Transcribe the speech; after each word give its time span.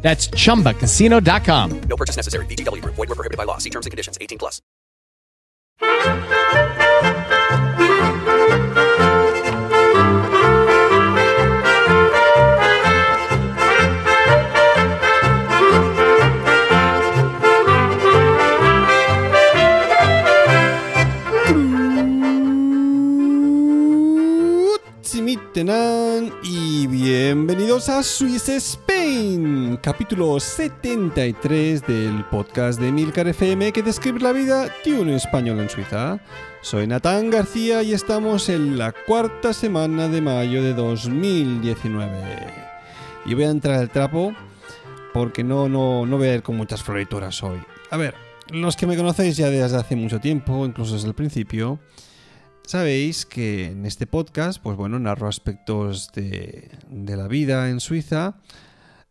That's 0.00 0.28
chumbacasino.com. 0.30 1.80
No 1.80 1.96
purchase 1.96 2.16
necessary. 2.16 2.46
VGW 2.46 2.82
Group. 2.82 2.94
Void 2.94 3.08
were 3.10 3.14
prohibited 3.14 3.36
by 3.36 3.44
law. 3.44 3.58
See 3.58 3.70
terms 3.70 3.84
and 3.84 3.90
conditions. 3.90 4.16
18 4.20 4.38
plus. 4.38 4.62
Tsimitenan 25.02 26.32
y 26.44 26.86
bienvenidos 26.86 27.88
a 27.88 28.02
Swiss 28.04 28.48
Spain, 28.60 29.67
capítulo 29.90 30.38
73 30.38 31.86
del 31.86 32.22
podcast 32.26 32.78
de 32.78 32.92
Milcar 32.92 33.26
FM 33.26 33.72
que 33.72 33.82
describe 33.82 34.20
la 34.20 34.32
vida 34.32 34.68
de 34.84 35.00
un 35.00 35.08
español 35.08 35.60
en 35.60 35.70
Suiza. 35.70 36.20
Soy 36.60 36.86
Natán 36.86 37.30
García 37.30 37.82
y 37.82 37.94
estamos 37.94 38.50
en 38.50 38.76
la 38.76 38.92
cuarta 38.92 39.54
semana 39.54 40.08
de 40.08 40.20
mayo 40.20 40.62
de 40.62 40.74
2019. 40.74 42.12
Y 43.24 43.32
voy 43.32 43.44
a 43.44 43.48
entrar 43.48 43.76
al 43.76 43.88
trapo 43.88 44.34
porque 45.14 45.42
no, 45.42 45.70
no, 45.70 46.04
no 46.04 46.18
voy 46.18 46.28
a 46.28 46.34
ir 46.34 46.42
con 46.42 46.58
muchas 46.58 46.82
florituras 46.82 47.42
hoy. 47.42 47.58
A 47.90 47.96
ver, 47.96 48.14
los 48.50 48.76
que 48.76 48.86
me 48.86 48.94
conocéis 48.94 49.38
ya 49.38 49.48
desde 49.48 49.74
hace 49.74 49.96
mucho 49.96 50.20
tiempo, 50.20 50.66
incluso 50.66 50.96
desde 50.96 51.08
el 51.08 51.14
principio, 51.14 51.80
Sabéis 52.66 53.24
que 53.24 53.68
en 53.68 53.86
este 53.86 54.06
podcast, 54.06 54.62
pues 54.62 54.76
bueno, 54.76 54.98
narro 54.98 55.26
aspectos 55.26 56.12
de, 56.12 56.70
de 56.90 57.16
la 57.16 57.26
vida 57.26 57.70
en 57.70 57.80
Suiza, 57.80 58.36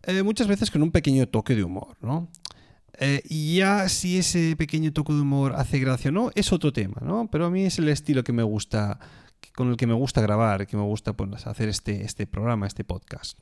eh, 0.07 0.23
muchas 0.23 0.47
veces 0.47 0.71
con 0.71 0.81
un 0.81 0.91
pequeño 0.91 1.27
toque 1.27 1.55
de 1.55 1.63
humor, 1.63 1.97
¿no? 2.01 2.29
Eh, 2.99 3.21
y 3.29 3.57
ya 3.57 3.87
si 3.89 4.17
ese 4.17 4.55
pequeño 4.55 4.91
toque 4.91 5.13
de 5.13 5.21
humor 5.21 5.53
hace 5.55 5.79
gracia 5.79 6.09
o 6.09 6.13
no, 6.13 6.31
es 6.33 6.51
otro 6.51 6.73
tema, 6.73 7.01
¿no? 7.01 7.29
Pero 7.29 7.45
a 7.45 7.51
mí 7.51 7.63
es 7.63 7.77
el 7.77 7.89
estilo 7.89 8.23
que 8.23 8.33
me 8.33 8.41
gusta, 8.41 8.99
con 9.53 9.69
el 9.69 9.77
que 9.77 9.85
me 9.85 9.93
gusta 9.93 10.21
grabar, 10.21 10.65
que 10.65 10.77
me 10.77 10.83
gusta 10.83 11.13
pues, 11.13 11.45
hacer 11.45 11.69
este, 11.69 12.03
este 12.03 12.25
programa, 12.25 12.65
este 12.65 12.83
podcast. 12.83 13.37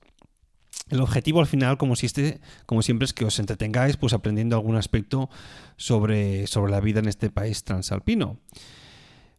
El 0.90 1.02
objetivo 1.02 1.40
al 1.40 1.48
final, 1.48 1.78
como, 1.78 1.94
este, 1.94 2.42
como 2.66 2.82
siempre, 2.82 3.06
es 3.06 3.14
que 3.14 3.26
os 3.26 3.40
entretengáis 3.40 3.98
pues 3.98 4.14
aprendiendo 4.14 4.56
algún 4.56 4.76
aspecto 4.76 5.30
sobre, 5.78 6.48
sobre 6.48 6.72
la 6.72 6.80
vida 6.80 7.00
en 7.00 7.08
este 7.08 7.30
país 7.30 7.64
transalpino. 7.64 8.40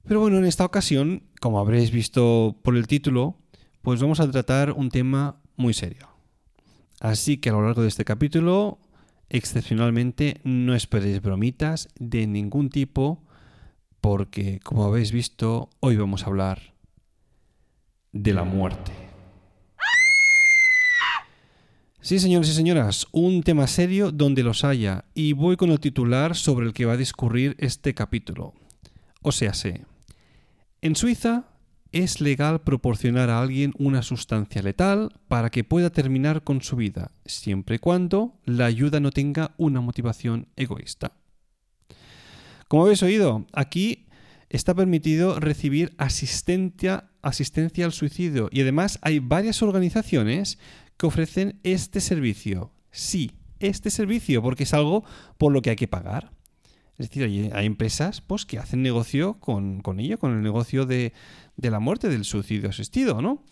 Pero 0.07 0.21
bueno, 0.21 0.39
en 0.39 0.45
esta 0.45 0.65
ocasión, 0.65 1.25
como 1.41 1.59
habréis 1.59 1.91
visto 1.91 2.57
por 2.63 2.77
el 2.77 2.87
título, 2.87 3.37
pues 3.83 4.01
vamos 4.01 4.21
a 4.21 4.31
tratar 4.31 4.73
un 4.73 4.91
tema 4.91 5.41
muy 5.57 5.75
serio. 5.75 6.16
Así 7.01 7.39
que 7.39 7.51
a 7.51 7.53
lo 7.53 7.63
largo 7.63 7.83
de 7.83 7.89
este 7.89 8.05
capítulo, 8.05 8.79
excepcionalmente, 9.29 10.41
no 10.45 10.75
esperéis 10.75 11.21
bromitas 11.21 11.89
de 11.99 12.27
ningún 12.27 12.71
tipo, 12.71 13.23
porque 14.01 14.61
como 14.61 14.85
habéis 14.85 15.13
visto, 15.13 15.69
hoy 15.81 15.97
vamos 15.97 16.23
a 16.23 16.27
hablar 16.27 16.75
de 18.13 18.33
la 18.33 18.45
muerte. 18.45 18.93
Sí, 22.01 22.21
señores 22.21 22.49
y 22.51 22.55
señoras, 22.55 23.09
un 23.11 23.43
tema 23.43 23.67
serio 23.67 24.13
donde 24.13 24.45
los 24.45 24.63
haya, 24.63 25.07
y 25.13 25.33
voy 25.33 25.57
con 25.57 25.71
el 25.71 25.81
titular 25.81 26.37
sobre 26.37 26.67
el 26.67 26.73
que 26.73 26.85
va 26.87 26.93
a 26.93 26.97
discurrir 26.97 27.57
este 27.59 27.95
capítulo. 27.95 28.55
O 29.23 29.33
sea, 29.33 29.53
sé. 29.55 29.85
En 30.81 30.95
Suiza 30.95 31.56
es 32.03 32.21
legal 32.21 32.61
proporcionar 32.61 33.31
a 33.31 33.41
alguien 33.41 33.73
una 33.79 34.03
sustancia 34.03 34.63
letal 34.63 35.13
para 35.29 35.51
que 35.51 35.65
pueda 35.65 35.91
terminar 35.91 36.45
con 36.45 36.61
su 36.61 36.77
vida, 36.77 37.13
siempre 37.25 37.77
y 37.77 37.79
cuando 37.79 38.39
la 38.45 38.67
ayuda 38.67 39.01
no 39.01 39.11
tenga 39.11 39.55
una 39.57 39.81
motivación 39.81 40.49
egoísta. 40.57 41.13
Como 42.69 42.85
habéis 42.85 43.03
oído, 43.03 43.47
aquí 43.53 44.07
está 44.51 44.75
permitido 44.75 45.41
recibir 45.41 45.95
asistencia, 45.99 47.11
al 47.23 47.93
suicidio 47.93 48.49
y 48.53 48.61
además 48.61 48.99
hay 49.03 49.19
varias 49.19 49.63
organizaciones 49.63 50.59
que 50.97 51.07
ofrecen 51.07 51.61
este 51.63 52.01
servicio. 52.01 52.73
Sí, 52.91 53.33
este 53.59 53.91
servicio, 53.91 54.43
porque 54.43 54.65
es 54.65 54.75
algo 54.75 55.05
por 55.39 55.53
lo 55.53 55.63
que 55.63 55.71
hay 55.71 55.77
que 55.77 55.89
pagar. 55.89 56.36
Es 56.99 57.11
decir, 57.11 57.53
hay, 57.55 57.67
empresas 57.67 58.21
pues, 58.21 58.47
que 58.47 58.59
hacen 58.59 58.83
negocio 58.83 59.39
con, 59.39 59.81
con 59.83 60.01
ello, 60.01 60.19
con 60.19 60.33
el 60.33 60.43
negocio 60.43 60.87
de, 60.87 61.13
de, 61.57 61.71
la 61.71 61.81
muerte, 61.81 62.09
del 62.09 62.25
suicidio 62.25 62.71
asistido, 62.71 63.21
¿no? 63.21 63.45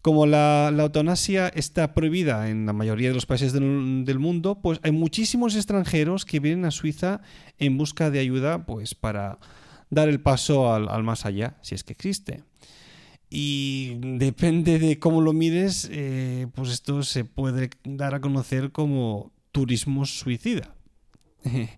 Como 0.00 0.26
la, 0.26 0.70
la, 0.72 0.84
eutanasia 0.84 1.48
está 1.48 1.92
prohibida 1.92 2.48
en 2.48 2.66
la 2.66 2.72
mayoría 2.72 3.08
de 3.08 3.14
los 3.14 3.26
países 3.26 3.52
del, 3.52 4.04
del, 4.04 4.18
mundo, 4.18 4.60
pues 4.62 4.78
hay 4.82 4.92
muchísimos 4.92 5.56
extranjeros 5.56 6.24
que 6.24 6.40
vienen 6.40 6.64
a 6.64 6.70
Suiza 6.70 7.20
en 7.58 7.76
busca 7.76 8.10
de 8.10 8.20
ayuda 8.20 8.64
pues, 8.64 8.94
para 8.94 9.38
dar 9.90 10.08
el 10.08 10.20
paso 10.20 10.72
al, 10.72 10.88
al 10.88 11.02
más 11.02 11.26
allá, 11.26 11.58
si 11.62 11.74
es 11.74 11.84
que 11.84 11.92
existe. 11.92 12.44
Y 13.30 13.98
depende 14.00 14.78
de 14.78 14.98
cómo 14.98 15.20
lo 15.20 15.32
mires, 15.32 15.88
eh, 15.92 16.46
pues 16.54 16.70
esto 16.70 17.02
se 17.02 17.24
puede 17.24 17.70
dar 17.84 18.14
a 18.14 18.20
conocer 18.20 18.72
como 18.72 19.32
turismo 19.52 20.06
suicida. 20.06 20.74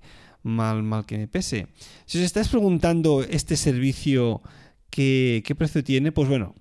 mal, 0.43 0.83
mal 0.83 1.07
que 1.07 1.19
me 1.19 1.29
pese. 1.29 1.69
Si 2.07 2.19
os 2.19 2.25
estáis 2.25 2.49
preguntando 2.49 3.23
este 3.23 3.57
servicio 3.57 4.43
qué, 4.91 5.43
qué 5.45 5.55
precio 5.55 5.85
tiene, 5.85 6.13
pues 6.13 6.29
bueno, 6.29 6.55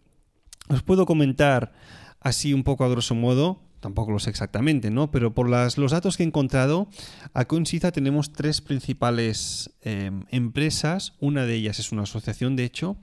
os 0.69 0.83
puedo 0.83 1.05
comentar 1.05 1.73
así 2.19 2.53
un 2.53 2.63
poco 2.63 2.83
a 2.83 2.89
grosso 2.89 3.15
modo, 3.15 3.61
tampoco 3.79 4.11
lo 4.11 4.19
sé 4.19 4.29
exactamente, 4.29 4.91
¿no? 4.91 5.11
Pero 5.11 5.33
por 5.33 5.49
las, 5.49 5.77
los 5.77 5.91
datos 5.91 6.17
que 6.17 6.23
he 6.23 6.25
encontrado, 6.25 6.89
aquí 7.33 7.55
en 7.55 7.65
tenemos 7.91 8.33
tres 8.33 8.61
principales 8.61 9.71
eh, 9.81 10.11
empresas, 10.29 11.13
una 11.19 11.45
de 11.45 11.55
ellas 11.55 11.79
es 11.79 11.91
una 11.91 12.03
asociación, 12.03 12.55
de 12.55 12.65
hecho, 12.65 12.97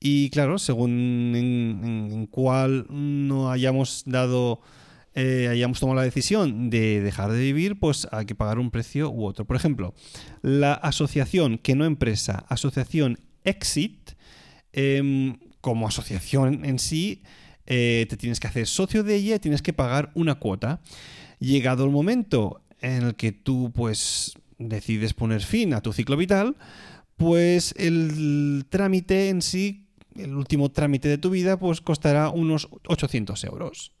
y 0.00 0.28
claro, 0.30 0.58
según 0.58 0.90
en, 1.34 1.80
en, 1.84 2.12
en 2.12 2.26
cuál 2.26 2.86
no 2.90 3.50
hayamos 3.50 4.02
dado 4.06 4.60
eh, 5.14 5.48
hayamos 5.48 5.80
tomado 5.80 5.96
la 5.96 6.02
decisión 6.02 6.70
de 6.70 7.00
dejar 7.00 7.30
de 7.30 7.38
vivir, 7.38 7.78
pues 7.78 8.08
hay 8.10 8.26
que 8.26 8.34
pagar 8.34 8.58
un 8.58 8.70
precio 8.70 9.10
u 9.10 9.24
otro. 9.24 9.44
Por 9.44 9.56
ejemplo, 9.56 9.94
la 10.42 10.74
asociación, 10.74 11.58
que 11.58 11.74
no 11.74 11.84
empresa, 11.84 12.44
asociación 12.48 13.18
Exit, 13.44 14.12
eh, 14.72 15.36
como 15.60 15.86
asociación 15.86 16.64
en 16.64 16.78
sí, 16.78 17.22
eh, 17.66 18.06
te 18.10 18.16
tienes 18.16 18.40
que 18.40 18.48
hacer 18.48 18.66
socio 18.66 19.02
de 19.02 19.14
ella 19.14 19.36
y 19.36 19.38
tienes 19.38 19.62
que 19.62 19.72
pagar 19.72 20.10
una 20.14 20.34
cuota. 20.36 20.80
Llegado 21.38 21.84
el 21.84 21.90
momento 21.90 22.62
en 22.80 23.04
el 23.04 23.14
que 23.14 23.32
tú 23.32 23.72
pues 23.74 24.34
decides 24.58 25.14
poner 25.14 25.42
fin 25.42 25.74
a 25.74 25.80
tu 25.80 25.92
ciclo 25.92 26.16
vital, 26.16 26.56
pues 27.16 27.74
el 27.78 28.66
trámite 28.68 29.28
en 29.28 29.42
sí, 29.42 29.86
el 30.16 30.34
último 30.34 30.70
trámite 30.70 31.08
de 31.08 31.18
tu 31.18 31.30
vida, 31.30 31.58
pues 31.58 31.80
costará 31.80 32.28
unos 32.30 32.68
800 32.86 33.44
euros. 33.44 33.92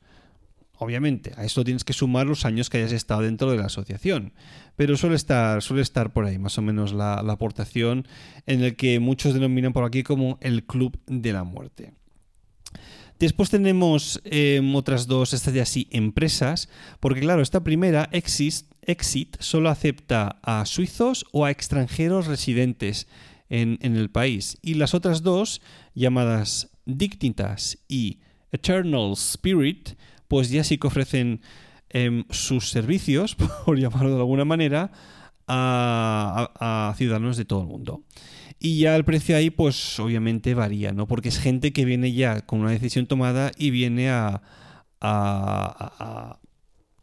Obviamente, 0.78 1.32
a 1.36 1.44
esto 1.44 1.64
tienes 1.64 1.84
que 1.84 1.92
sumar 1.92 2.26
los 2.26 2.44
años 2.44 2.68
que 2.68 2.78
hayas 2.78 2.92
estado 2.92 3.22
dentro 3.22 3.50
de 3.50 3.58
la 3.58 3.66
asociación, 3.66 4.32
pero 4.76 4.96
suele 4.96 5.16
estar, 5.16 5.62
suele 5.62 5.82
estar 5.82 6.12
por 6.12 6.24
ahí 6.24 6.38
más 6.38 6.58
o 6.58 6.62
menos 6.62 6.92
la, 6.92 7.22
la 7.22 7.34
aportación 7.34 8.08
en 8.46 8.62
el 8.62 8.74
que 8.74 8.98
muchos 8.98 9.34
denominan 9.34 9.72
por 9.72 9.84
aquí 9.84 10.02
como 10.02 10.38
el 10.40 10.64
Club 10.64 10.98
de 11.06 11.32
la 11.32 11.44
Muerte. 11.44 11.92
Después 13.20 13.48
tenemos 13.48 14.20
eh, 14.24 14.60
otras 14.74 15.06
dos, 15.06 15.32
estas 15.32 15.54
de 15.54 15.60
así, 15.60 15.86
empresas, 15.92 16.68
porque 16.98 17.20
claro, 17.20 17.42
esta 17.42 17.62
primera, 17.62 18.08
Exit, 18.10 18.66
Exit, 18.82 19.36
solo 19.38 19.70
acepta 19.70 20.40
a 20.42 20.66
suizos 20.66 21.24
o 21.30 21.44
a 21.44 21.50
extranjeros 21.52 22.26
residentes 22.26 23.06
en, 23.48 23.78
en 23.82 23.96
el 23.96 24.10
país. 24.10 24.58
Y 24.62 24.74
las 24.74 24.94
otras 24.94 25.22
dos, 25.22 25.62
llamadas 25.94 26.70
Dignitas 26.86 27.78
y 27.88 28.18
Eternal 28.50 29.12
Spirit, 29.12 29.90
pues 30.28 30.50
ya 30.50 30.64
sí 30.64 30.78
que 30.78 30.86
ofrecen 30.86 31.40
eh, 31.90 32.24
sus 32.30 32.70
servicios, 32.70 33.36
por 33.64 33.78
llamarlo 33.78 34.10
de 34.10 34.20
alguna 34.20 34.44
manera, 34.44 34.90
a, 35.46 36.50
a, 36.58 36.88
a, 36.88 36.94
ciudadanos 36.94 37.36
de 37.36 37.44
todo 37.44 37.62
el 37.62 37.68
mundo. 37.68 38.02
Y 38.58 38.80
ya 38.80 38.96
el 38.96 39.04
precio 39.04 39.36
ahí, 39.36 39.50
pues 39.50 39.98
obviamente 40.00 40.54
varía, 40.54 40.92
¿no? 40.92 41.06
Porque 41.06 41.28
es 41.28 41.38
gente 41.38 41.72
que 41.72 41.84
viene 41.84 42.12
ya 42.12 42.40
con 42.40 42.60
una 42.60 42.70
decisión 42.70 43.06
tomada 43.06 43.52
y 43.58 43.70
viene 43.70 44.10
a, 44.10 44.42
a, 45.00 46.38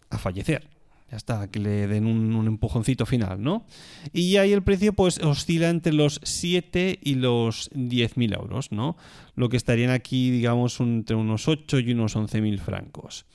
a 0.10 0.18
fallecer. 0.18 0.71
Ya 1.12 1.18
está, 1.18 1.52
que 1.52 1.60
le 1.60 1.88
den 1.88 2.06
un, 2.06 2.48
empujoncito 2.48 3.06
final, 3.06 3.44
¿no? 3.44 3.66
Y 4.14 4.38
ahí 4.38 4.54
el 4.54 4.64
precio 4.64 4.94
pues 4.94 5.18
oscila 5.20 5.70
entre 5.70 5.92
los 5.92 6.22
7 6.24 7.00
y 7.04 7.16
los 7.16 7.70
10.000 7.74 8.34
euros, 8.34 8.72
¿no? 8.72 8.96
Lo 9.36 9.50
que 9.50 9.58
estarían 9.58 9.90
aquí, 9.92 10.32
digamos, 10.32 10.80
entre 10.80 11.18
unos 11.18 11.50
8 11.50 11.80
y 11.80 11.92
unos 11.92 12.16
11.000 12.16 12.60
francos. 12.60 13.26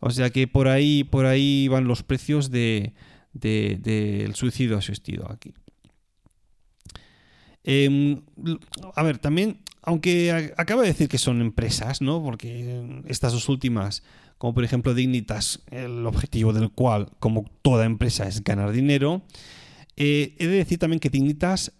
O 0.00 0.08
sea 0.10 0.30
que 0.30 0.48
por 0.48 0.66
ahí, 0.66 1.04
por 1.04 1.26
ahí 1.26 1.68
van 1.68 1.84
los 1.86 2.02
precios 2.02 2.50
de, 2.50 2.94
de- 3.34 3.78
del 3.82 4.34
suicidio 4.34 4.78
asistido 4.78 5.30
aquí. 5.30 5.52
Em, 7.64 8.20
a 8.94 9.02
ver, 9.02 9.18
también, 9.18 9.60
aunque 9.82 10.30
a- 10.32 10.60
acabo 10.60 10.82
de 10.82 10.88
decir 10.88 11.08
que 11.08 11.18
son 11.18 11.40
empresas, 11.40 12.00
¿no? 12.02 12.22
Porque 12.22 13.02
estas 13.06 13.32
dos 13.32 13.48
últimas, 13.48 14.02
como 14.44 14.52
por 14.52 14.62
ejemplo 14.64 14.92
Dignitas, 14.92 15.62
el 15.70 16.06
objetivo 16.06 16.52
del 16.52 16.68
cual, 16.70 17.08
como 17.18 17.46
toda 17.62 17.86
empresa, 17.86 18.28
es 18.28 18.44
ganar 18.44 18.72
dinero, 18.72 19.22
eh, 19.96 20.34
he 20.38 20.46
de 20.46 20.56
decir 20.56 20.78
también 20.78 21.00
que 21.00 21.08
Dignitas 21.08 21.72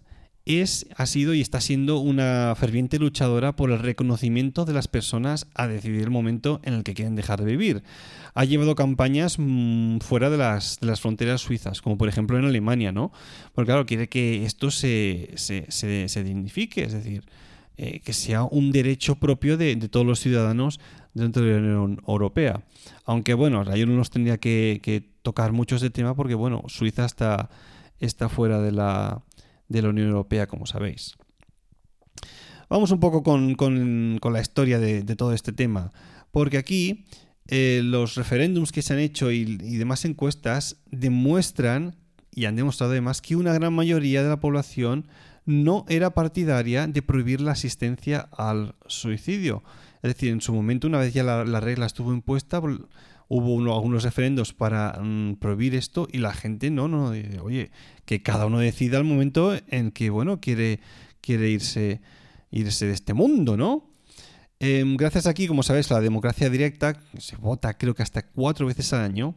es, 0.46 0.86
ha 0.96 1.04
sido 1.04 1.34
y 1.34 1.42
está 1.42 1.60
siendo 1.60 1.98
una 1.98 2.54
ferviente 2.56 2.98
luchadora 2.98 3.54
por 3.54 3.70
el 3.70 3.80
reconocimiento 3.80 4.64
de 4.64 4.72
las 4.72 4.88
personas 4.88 5.46
a 5.54 5.66
decidir 5.68 6.00
el 6.04 6.10
momento 6.10 6.62
en 6.64 6.72
el 6.72 6.84
que 6.84 6.94
quieren 6.94 7.16
dejar 7.16 7.40
de 7.44 7.50
vivir. 7.50 7.82
Ha 8.32 8.46
llevado 8.46 8.74
campañas 8.74 9.36
mm, 9.38 9.98
fuera 9.98 10.30
de 10.30 10.38
las, 10.38 10.80
de 10.80 10.86
las 10.86 11.02
fronteras 11.02 11.42
suizas, 11.42 11.82
como 11.82 11.98
por 11.98 12.08
ejemplo 12.08 12.38
en 12.38 12.46
Alemania, 12.46 12.92
¿no? 12.92 13.12
Porque 13.54 13.66
claro, 13.72 13.84
quiere 13.84 14.08
que 14.08 14.46
esto 14.46 14.70
se, 14.70 15.32
se, 15.34 15.66
se- 15.68 16.08
se 16.08 16.24
dignifique, 16.24 16.82
es 16.84 16.94
decir, 16.94 17.24
eh, 17.76 18.00
que 18.04 18.12
sea 18.12 18.44
un 18.44 18.70
derecho 18.70 19.16
propio 19.16 19.56
de, 19.56 19.74
todos 19.88 20.06
los 20.06 20.20
ciudadanos 20.20 20.78
dentro 21.12 21.42
de 21.42 21.54
la 21.54 21.58
Unión 21.58 22.00
Europea. 22.06 22.62
Aunque 23.04 23.34
bueno, 23.34 23.64
yo 23.74 23.86
no 23.86 23.96
nos 23.96 24.10
tendría 24.10 24.38
que, 24.38 25.10
tocar 25.22 25.50
mucho 25.52 25.76
ese 25.76 25.90
tema 25.90 26.14
porque 26.14 26.34
bueno, 26.36 26.62
Suiza 26.68 27.04
está, 27.04 27.50
está 27.98 28.28
fuera 28.28 28.60
de 28.60 28.70
la, 28.70 29.22
Unión 29.68 30.06
Europea, 30.06 30.46
como 30.46 30.66
sabéis. 30.66 31.16
Vamos 32.68 32.92
un 32.92 33.00
poco 33.00 33.24
con, 33.24 33.56
con- 33.56 34.20
la 34.22 34.40
historia 34.40 34.78
de, 34.78 35.02
todo 35.16 35.32
este 35.32 35.52
tema, 35.52 35.92
porque 36.30 36.58
aquí 36.58 37.06
eh, 37.48 37.80
los 37.82 38.14
referéndums 38.14 38.70
que 38.70 38.82
se 38.82 38.92
han 38.92 39.00
hecho 39.00 39.32
y 39.32 39.56
demás 39.56 40.04
encuestas 40.04 40.76
demuestran, 40.92 41.96
y 42.30 42.44
han 42.44 42.54
demostrado 42.54 42.92
además, 42.92 43.20
que 43.20 43.34
una 43.34 43.52
gran 43.52 43.72
mayoría 43.72 44.22
de 44.22 44.28
la 44.28 44.38
población 44.38 45.08
no 45.46 45.84
era 45.88 46.14
partidaria 46.14 46.86
de 46.86 47.02
prohibir 47.02 47.40
la 47.40 47.52
asistencia 47.52 48.28
al 48.36 48.74
suicidio. 48.86 49.62
Es 50.02 50.14
decir, 50.14 50.30
en 50.30 50.40
su 50.40 50.52
momento, 50.52 50.86
una 50.86 50.98
vez 50.98 51.14
ya 51.14 51.22
la, 51.22 51.44
la 51.44 51.60
regla 51.60 51.86
estuvo 51.86 52.12
impuesta, 52.12 52.60
hubo 52.60 53.54
uno- 53.54 53.74
algunos 53.74 54.02
referendos 54.04 54.52
para 54.52 54.98
mm, 55.02 55.36
prohibir 55.36 55.74
esto 55.74 56.06
y 56.10 56.18
la 56.18 56.32
gente 56.34 56.70
no, 56.70 56.88
no, 56.88 57.10
dice, 57.10 57.40
oye, 57.40 57.70
que 58.04 58.22
cada 58.22 58.46
uno 58.46 58.58
decida 58.58 58.98
el 58.98 59.04
momento 59.04 59.54
en 59.68 59.90
que, 59.90 60.10
bueno, 60.10 60.40
quiere, 60.40 60.80
quiere 61.20 61.48
irse, 61.50 62.00
irse 62.50 62.86
de 62.86 62.92
este 62.92 63.14
mundo, 63.14 63.56
¿no? 63.56 63.90
Em, 64.60 64.96
gracias 64.96 65.26
aquí, 65.26 65.46
como 65.46 65.62
sabéis, 65.62 65.90
la 65.90 66.00
democracia 66.00 66.48
directa, 66.48 66.98
se 67.18 67.36
vota 67.36 67.76
creo 67.76 67.94
que 67.94 68.02
hasta 68.02 68.22
cuatro 68.26 68.66
veces 68.66 68.92
al 68.92 69.00
año, 69.02 69.34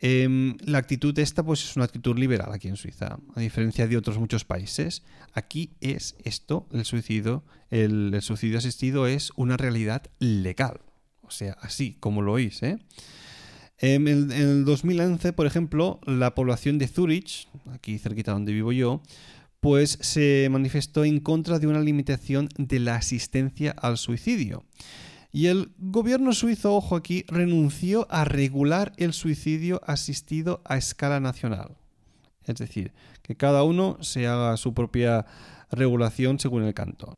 em, 0.00 0.56
la 0.64 0.78
actitud 0.78 1.18
esta 1.18 1.42
pues 1.42 1.64
es 1.64 1.76
una 1.76 1.84
actitud 1.84 2.18
liberal 2.18 2.52
aquí 2.52 2.68
en 2.68 2.76
Suiza, 2.76 3.18
a 3.34 3.40
diferencia 3.40 3.86
de 3.86 3.96
otros 3.96 4.18
muchos 4.18 4.44
países. 4.44 5.02
Aquí 5.32 5.70
es 5.80 6.16
esto, 6.24 6.66
el 6.72 6.84
suicidio, 6.84 7.44
el, 7.70 8.16
suicidio 8.22 8.58
asistido 8.58 9.06
es 9.06 9.32
una 9.36 9.56
realidad 9.56 10.02
legal. 10.18 10.80
O 11.22 11.30
sea, 11.30 11.56
así 11.60 11.96
como 11.98 12.22
lo 12.22 12.32
oís, 12.32 12.62
¿eh? 12.62 12.78
En 13.78 14.08
el, 14.08 14.32
en 14.32 14.48
el 14.48 14.64
2011, 14.64 15.34
por 15.34 15.46
ejemplo, 15.46 16.00
la 16.06 16.34
población 16.34 16.78
de 16.78 16.88
Zurich, 16.88 17.48
aquí 17.72 17.98
cerquita 17.98 18.32
donde 18.32 18.52
vivo 18.52 18.72
yo, 18.72 19.02
pues 19.60 19.98
se 20.00 20.48
manifestó 20.50 21.04
en 21.04 21.20
contra 21.20 21.58
de 21.58 21.66
una 21.66 21.80
limitación 21.80 22.48
de 22.56 22.78
la 22.78 22.96
asistencia 22.96 23.72
al 23.72 23.98
suicidio. 23.98 24.64
Y 25.32 25.46
el 25.46 25.72
gobierno 25.78 26.32
suizo, 26.32 26.74
ojo 26.74 26.96
aquí, 26.96 27.24
renunció 27.28 28.06
a 28.10 28.24
regular 28.24 28.92
el 28.96 29.12
suicidio 29.12 29.80
asistido 29.86 30.62
a 30.64 30.76
escala 30.76 31.20
nacional. 31.20 31.76
Es 32.44 32.56
decir, 32.56 32.92
que 33.22 33.36
cada 33.36 33.62
uno 33.64 33.98
se 34.00 34.26
haga 34.26 34.56
su 34.56 34.72
propia 34.72 35.26
regulación 35.70 36.38
según 36.38 36.62
el 36.62 36.74
cantón. 36.74 37.14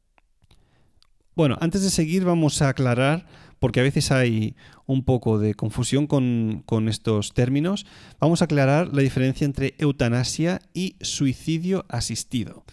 Bueno, 1.36 1.56
antes 1.60 1.82
de 1.82 1.90
seguir 1.90 2.24
vamos 2.24 2.62
a 2.62 2.70
aclarar, 2.70 3.26
porque 3.60 3.80
a 3.80 3.84
veces 3.84 4.10
hay 4.10 4.56
un 4.86 5.04
poco 5.04 5.38
de 5.38 5.54
confusión 5.54 6.06
con, 6.06 6.62
con 6.66 6.88
estos 6.88 7.32
términos, 7.34 7.86
vamos 8.18 8.40
a 8.40 8.46
aclarar 8.46 8.92
la 8.92 9.02
diferencia 9.02 9.44
entre 9.44 9.74
eutanasia 9.78 10.60
y 10.74 10.96
suicidio 11.00 11.84
asistido. 11.88 12.64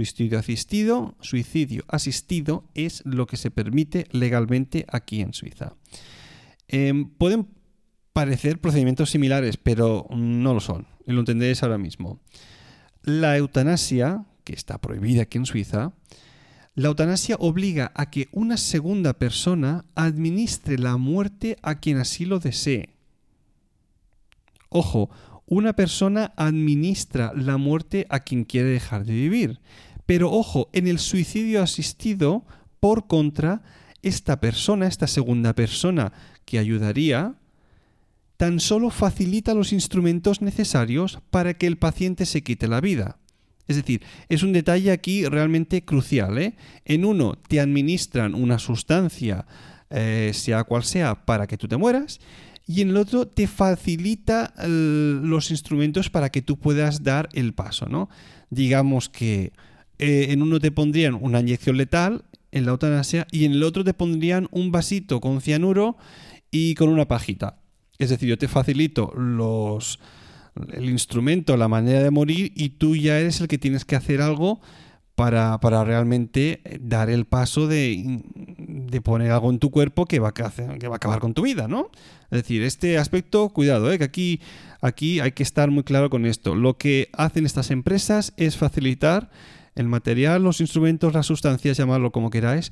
Suicidio 0.00 0.38
asistido, 0.38 1.14
suicidio 1.20 1.84
asistido 1.86 2.64
es 2.74 3.02
lo 3.04 3.26
que 3.26 3.36
se 3.36 3.50
permite 3.50 4.06
legalmente 4.12 4.86
aquí 4.88 5.20
en 5.20 5.34
Suiza. 5.34 5.74
Em, 6.68 7.10
pueden 7.10 7.48
parecer 8.14 8.62
procedimientos 8.62 9.10
similares, 9.10 9.58
pero 9.58 10.06
no 10.08 10.54
lo 10.54 10.60
son, 10.60 10.86
y 11.06 11.12
lo 11.12 11.20
entenderéis 11.20 11.62
ahora 11.62 11.76
mismo. 11.76 12.18
La 13.02 13.36
eutanasia, 13.36 14.24
que 14.44 14.54
está 14.54 14.80
prohibida 14.80 15.24
aquí 15.24 15.36
en 15.36 15.44
Suiza, 15.44 15.92
la 16.74 16.88
eutanasia 16.88 17.36
obliga 17.38 17.92
a 17.94 18.08
que 18.08 18.28
una 18.32 18.56
segunda 18.56 19.12
persona 19.12 19.84
administre 19.96 20.78
la 20.78 20.96
muerte 20.96 21.58
a 21.60 21.78
quien 21.78 21.98
así 21.98 22.24
lo 22.24 22.38
desee. 22.38 22.94
Ojo, 24.70 25.10
una 25.50 25.72
persona 25.72 26.32
administra 26.36 27.32
la 27.34 27.56
muerte 27.56 28.06
a 28.08 28.20
quien 28.20 28.44
quiere 28.44 28.68
dejar 28.68 29.04
de 29.04 29.14
vivir. 29.14 29.60
Pero 30.10 30.32
ojo, 30.32 30.68
en 30.72 30.88
el 30.88 30.98
suicidio 30.98 31.62
asistido, 31.62 32.44
por 32.80 33.06
contra, 33.06 33.62
esta 34.02 34.40
persona, 34.40 34.88
esta 34.88 35.06
segunda 35.06 35.54
persona 35.54 36.12
que 36.44 36.58
ayudaría, 36.58 37.36
tan 38.36 38.58
solo 38.58 38.90
facilita 38.90 39.54
los 39.54 39.72
instrumentos 39.72 40.42
necesarios 40.42 41.20
para 41.30 41.54
que 41.54 41.68
el 41.68 41.78
paciente 41.78 42.26
se 42.26 42.42
quite 42.42 42.66
la 42.66 42.80
vida. 42.80 43.18
Es 43.68 43.76
decir, 43.76 44.02
es 44.28 44.42
un 44.42 44.52
detalle 44.52 44.90
aquí 44.90 45.26
realmente 45.26 45.84
crucial. 45.84 46.38
¿eh? 46.38 46.56
En 46.84 47.04
uno 47.04 47.38
te 47.46 47.60
administran 47.60 48.34
una 48.34 48.58
sustancia, 48.58 49.46
eh, 49.90 50.32
sea 50.34 50.64
cual 50.64 50.82
sea, 50.82 51.24
para 51.24 51.46
que 51.46 51.56
tú 51.56 51.68
te 51.68 51.76
mueras, 51.76 52.18
y 52.66 52.80
en 52.80 52.88
el 52.88 52.96
otro 52.96 53.28
te 53.28 53.46
facilita 53.46 54.54
el- 54.58 55.20
los 55.22 55.52
instrumentos 55.52 56.10
para 56.10 56.30
que 56.30 56.42
tú 56.42 56.58
puedas 56.58 57.04
dar 57.04 57.28
el 57.32 57.54
paso. 57.54 57.86
¿no? 57.86 58.08
Digamos 58.50 59.08
que 59.08 59.52
eh, 60.00 60.32
en 60.32 60.42
uno 60.42 60.58
te 60.58 60.72
pondrían 60.72 61.14
una 61.20 61.40
inyección 61.40 61.76
letal, 61.76 62.24
en 62.52 62.64
la 62.64 62.72
eutanasia, 62.72 63.26
y 63.30 63.44
en 63.44 63.52
el 63.52 63.62
otro 63.62 63.84
te 63.84 63.94
pondrían 63.94 64.48
un 64.50 64.72
vasito 64.72 65.20
con 65.20 65.40
cianuro 65.40 65.96
y 66.50 66.74
con 66.74 66.88
una 66.88 67.06
pajita. 67.06 67.60
Es 67.98 68.10
decir, 68.10 68.28
yo 68.28 68.38
te 68.38 68.48
facilito 68.48 69.12
los, 69.14 70.00
el 70.72 70.88
instrumento, 70.90 71.56
la 71.56 71.68
manera 71.68 72.02
de 72.02 72.10
morir 72.10 72.52
y 72.56 72.70
tú 72.70 72.96
ya 72.96 73.18
eres 73.18 73.40
el 73.40 73.48
que 73.48 73.58
tienes 73.58 73.84
que 73.84 73.94
hacer 73.94 74.20
algo 74.22 74.60
para, 75.14 75.60
para 75.60 75.84
realmente 75.84 76.62
dar 76.80 77.10
el 77.10 77.26
paso 77.26 77.66
de, 77.66 78.22
de 78.34 79.00
poner 79.02 79.30
algo 79.30 79.50
en 79.50 79.58
tu 79.58 79.70
cuerpo 79.70 80.06
que 80.06 80.18
va, 80.18 80.28
a, 80.28 80.32
que 80.32 80.88
va 80.88 80.94
a 80.94 80.96
acabar 80.96 81.20
con 81.20 81.34
tu 81.34 81.42
vida, 81.42 81.68
¿no? 81.68 81.90
Es 82.30 82.42
decir, 82.42 82.62
este 82.62 82.96
aspecto, 82.96 83.50
cuidado, 83.50 83.92
¿eh? 83.92 83.98
que 83.98 84.04
aquí, 84.04 84.40
aquí 84.80 85.20
hay 85.20 85.32
que 85.32 85.42
estar 85.42 85.70
muy 85.70 85.82
claro 85.82 86.08
con 86.08 86.24
esto. 86.24 86.54
Lo 86.54 86.78
que 86.78 87.10
hacen 87.12 87.44
estas 87.44 87.70
empresas 87.70 88.32
es 88.38 88.56
facilitar 88.56 89.30
el 89.80 89.88
material, 89.88 90.42
los 90.42 90.60
instrumentos, 90.60 91.12
las 91.14 91.26
sustancias, 91.26 91.76
llamarlo 91.76 92.12
como 92.12 92.30
queráis, 92.30 92.70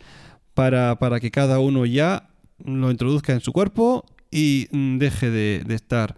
para, 0.55 0.99
para 0.99 1.21
que 1.21 1.31
cada 1.31 1.59
uno 1.59 1.87
ya 1.87 2.29
lo 2.65 2.91
introduzca 2.91 3.33
en 3.33 3.41
su 3.41 3.53
cuerpo 3.53 4.05
y 4.31 4.69
mm, 4.73 4.99
deje 4.99 5.31
de, 5.31 5.65
estar 5.75 6.17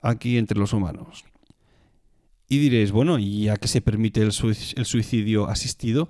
aquí 0.00 0.38
entre 0.38 0.58
los 0.58 0.72
humanos. 0.72 1.24
Y 2.48 2.58
diréis, 2.58 2.92
bueno, 2.92 3.18
¿y 3.18 3.44
ya 3.44 3.56
que 3.56 3.68
se 3.68 3.80
permite 3.80 4.22
el, 4.22 4.32
sui- 4.32 4.74
el 4.76 4.86
suicidio 4.86 5.48
asistido? 5.48 6.08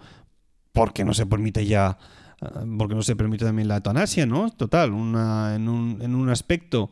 ¿Por 0.73 0.93
qué 0.93 1.05
no 1.05 1.13
se 1.15 1.27
permite 1.27 1.67
ya, 1.67 1.99
ah, 2.41 2.65
porque 2.79 2.95
no 2.95 3.03
se 3.03 3.17
permite 3.17 3.45
también 3.45 3.67
la 3.69 3.77
eutanasia, 3.77 4.27
no? 4.27 4.51
Total, 4.51 4.91
en, 4.91 5.69
un, 5.69 5.99
en 6.01 6.15
un 6.15 6.29
aspecto 6.29 6.91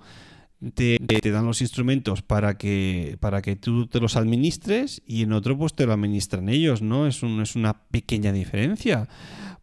te, 0.74 0.98
te 0.98 1.30
dan 1.30 1.46
los 1.46 1.60
instrumentos 1.60 2.22
para 2.22 2.56
que, 2.56 3.16
para 3.20 3.42
que 3.42 3.56
tú 3.56 3.86
te 3.86 4.00
los 4.00 4.16
administres 4.16 5.02
y 5.06 5.22
en 5.22 5.32
otro 5.32 5.56
pues 5.58 5.74
te 5.74 5.86
lo 5.86 5.92
administran 5.92 6.48
ellos, 6.48 6.82
¿no? 6.82 7.06
Es, 7.06 7.22
un- 7.22 7.40
es 7.42 7.56
una 7.56 7.74
pequeña 7.90 8.32
diferencia. 8.32 9.08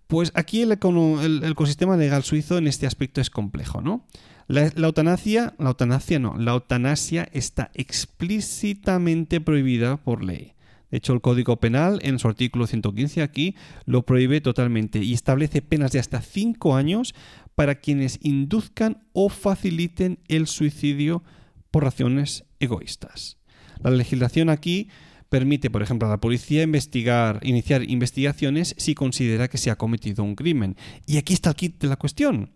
Pues 0.07 0.31
aquí 0.35 0.62
el- 0.62 0.71
el 0.73 1.43
ecosistema 1.51 1.97
legal 1.97 2.23
suizo 2.23 2.57
en 2.57 2.67
este 2.67 2.85
aspecto 2.85 3.21
es 3.21 3.29
complejo, 3.29 3.81
¿no? 3.81 4.05
La, 4.47 4.69
la 4.75 4.88
eutanasia, 4.88 5.55
la 5.57 5.69
eutanasia 5.69 6.19
no, 6.19 6.38
la 6.38 6.51
eutanasia 6.51 7.27
está 7.31 7.71
explícitamente 7.73 9.41
prohibida 9.41 9.97
por 9.97 10.23
ley. 10.23 10.53
De 10.91 10.97
hecho, 10.97 11.13
el 11.13 11.21
Código 11.21 11.57
Penal, 11.59 12.00
en 12.03 12.19
su 12.19 12.27
artículo 12.27 12.67
115 12.67 13.23
aquí, 13.23 13.55
lo 13.85 14.03
prohíbe 14.05 14.41
totalmente 14.41 15.00
y 15.00 15.13
establece 15.13 15.63
penas 15.63 15.91
de 15.91 15.97
hasta 16.00 16.21
5 16.21 16.75
años 16.75 17.15
para 17.55 17.75
quienes 17.75 18.19
induzcan 18.22 19.03
o 19.13 19.29
faciliten 19.29 20.19
el 20.27 20.48
suicidio 20.48 21.24
por 21.72 21.83
razones 21.83 22.45
egoístas. 22.60 23.38
La 23.81 23.91
legislación 23.91 24.50
aquí 24.50 24.89
permite, 25.29 25.69
por 25.72 25.81
ejemplo, 25.81 26.07
a 26.07 26.12
la 26.12 26.22
policía 26.22 26.62
investigar, 26.62 27.39
iniciar 27.41 27.89
investigaciones 27.89 28.75
si 28.77 28.93
considera 28.93 29.48
que 29.48 29.57
se 29.57 29.72
ha 29.72 29.77
cometido 29.77 30.24
un 30.24 30.36
crimen. 30.36 30.77
Y 31.07 31.17
aquí 31.17 31.33
está 31.33 31.50
el 31.50 31.55
kit 31.55 31.81
de 31.81 31.88
la 31.88 31.95
cuestión. 31.95 32.51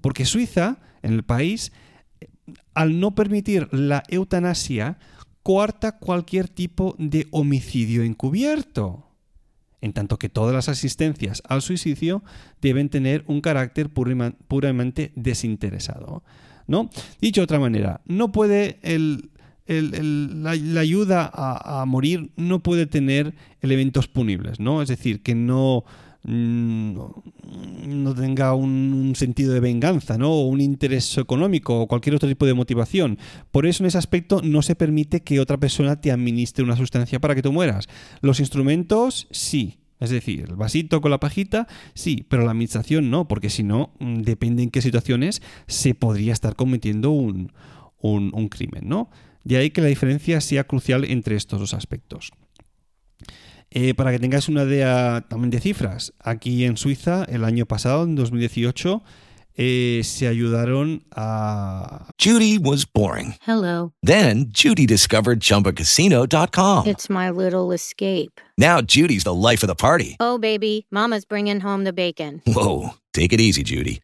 Porque 0.00 0.24
Suiza, 0.24 0.78
en 1.02 1.14
el 1.14 1.24
país, 1.24 1.72
al 2.74 3.00
no 3.00 3.14
permitir 3.16 3.68
la 3.72 4.04
eutanasia, 4.08 4.98
coarta 5.42 5.98
cualquier 5.98 6.48
tipo 6.48 6.94
de 6.98 7.26
homicidio 7.32 8.04
encubierto. 8.04 9.09
En 9.80 9.92
tanto 9.92 10.18
que 10.18 10.28
todas 10.28 10.54
las 10.54 10.68
asistencias 10.68 11.42
al 11.48 11.62
suicidio 11.62 12.22
deben 12.60 12.88
tener 12.88 13.24
un 13.26 13.40
carácter 13.40 13.90
puramente 13.90 15.12
desinteresado. 15.16 16.22
¿no? 16.66 16.90
Dicho 17.20 17.40
de 17.40 17.44
otra 17.44 17.58
manera, 17.58 18.00
no 18.06 18.30
puede 18.30 18.78
el, 18.82 19.30
la, 19.66 20.50
ayuda 20.80 21.30
a, 21.32 21.84
morir 21.86 22.30
no 22.36 22.62
puede 22.62 22.86
tener 22.86 23.34
elementos 23.60 24.08
punibles, 24.08 24.60
¿no? 24.60 24.82
Es 24.82 24.88
decir, 24.88 25.22
que 25.22 25.34
no, 25.34 25.84
mm, 26.24 26.98
no 27.86 28.14
tenga 28.14 28.54
un, 28.54 29.14
sentido 29.14 29.52
de 29.52 29.60
venganza, 29.60 30.18
¿no? 30.18 30.30
O 30.30 30.46
un 30.46 30.60
interés 30.60 31.18
económico 31.18 31.80
o 31.80 31.86
cualquier 31.86 32.16
otro 32.16 32.28
tipo 32.28 32.46
de 32.46 32.54
motivación. 32.54 33.18
Por 33.50 33.66
eso 33.66 33.82
en 33.82 33.88
ese 33.88 33.98
aspecto 33.98 34.40
no 34.42 34.62
se 34.62 34.74
permite 34.74 35.22
que 35.22 35.40
otra 35.40 35.58
persona 35.58 36.00
te 36.00 36.12
administre 36.12 36.64
una 36.64 36.76
sustancia 36.76 37.20
para 37.20 37.34
que 37.34 37.42
tú 37.42 37.52
mueras. 37.52 37.88
Los 38.20 38.40
instrumentos, 38.40 39.28
sí. 39.30 39.78
Es 39.98 40.08
decir, 40.08 40.46
el 40.48 40.56
vasito 40.56 41.02
con 41.02 41.10
la 41.10 41.20
pajita, 41.20 41.68
sí, 41.92 42.24
pero 42.28 42.44
la 42.44 42.52
administración 42.52 43.10
no, 43.10 43.28
porque 43.28 43.50
si 43.50 43.62
no, 43.62 43.92
mm, 43.98 44.22
depende 44.22 44.62
en 44.62 44.70
qué 44.70 44.80
situaciones 44.80 45.42
se 45.66 45.94
podría 45.94 46.32
estar 46.32 46.56
cometiendo 46.56 47.10
un, 47.10 47.52
un 48.00 48.48
crimen, 48.48 48.88
¿no? 48.88 49.10
De 49.44 49.56
ahí 49.56 49.70
que 49.70 49.80
la 49.80 49.88
diferencia 49.88 50.40
sea 50.40 50.64
crucial 50.64 51.04
entre 51.04 51.36
estos 51.36 51.60
dos 51.60 51.74
aspectos. 51.74 52.32
Eh, 53.72 53.94
para 53.94 54.10
que 54.10 54.18
tengáis 54.18 54.48
una 54.48 54.64
idea 54.64 55.24
también 55.28 55.50
de 55.50 55.60
cifras, 55.60 56.12
aquí 56.18 56.64
en 56.64 56.76
Suiza 56.76 57.24
el 57.24 57.44
año 57.44 57.66
pasado, 57.66 58.02
en 58.02 58.16
2018, 58.16 59.02
eh, 59.56 60.00
se 60.02 60.26
ayudaron 60.26 61.04
a... 61.14 62.08
Judy 62.18 62.58
was 62.58 62.84
boring. 62.84 63.36
Hello. 63.46 63.92
Then 64.02 64.50
Judy 64.52 64.86
discovered 64.86 65.40
chumbacasino.com. 65.40 66.86
It's 66.86 67.08
my 67.08 67.30
little 67.30 67.72
escape. 67.72 68.40
Now 68.58 68.80
Judy's 68.80 69.22
the 69.22 69.34
life 69.34 69.62
of 69.62 69.68
the 69.68 69.76
party. 69.76 70.16
Oh, 70.18 70.38
baby, 70.38 70.86
mama's 70.90 71.24
bringing 71.24 71.60
home 71.60 71.84
the 71.84 71.92
bacon. 71.92 72.42
Whoa, 72.46 72.94
take 73.12 73.32
it 73.32 73.40
easy, 73.40 73.62
Judy. 73.62 74.00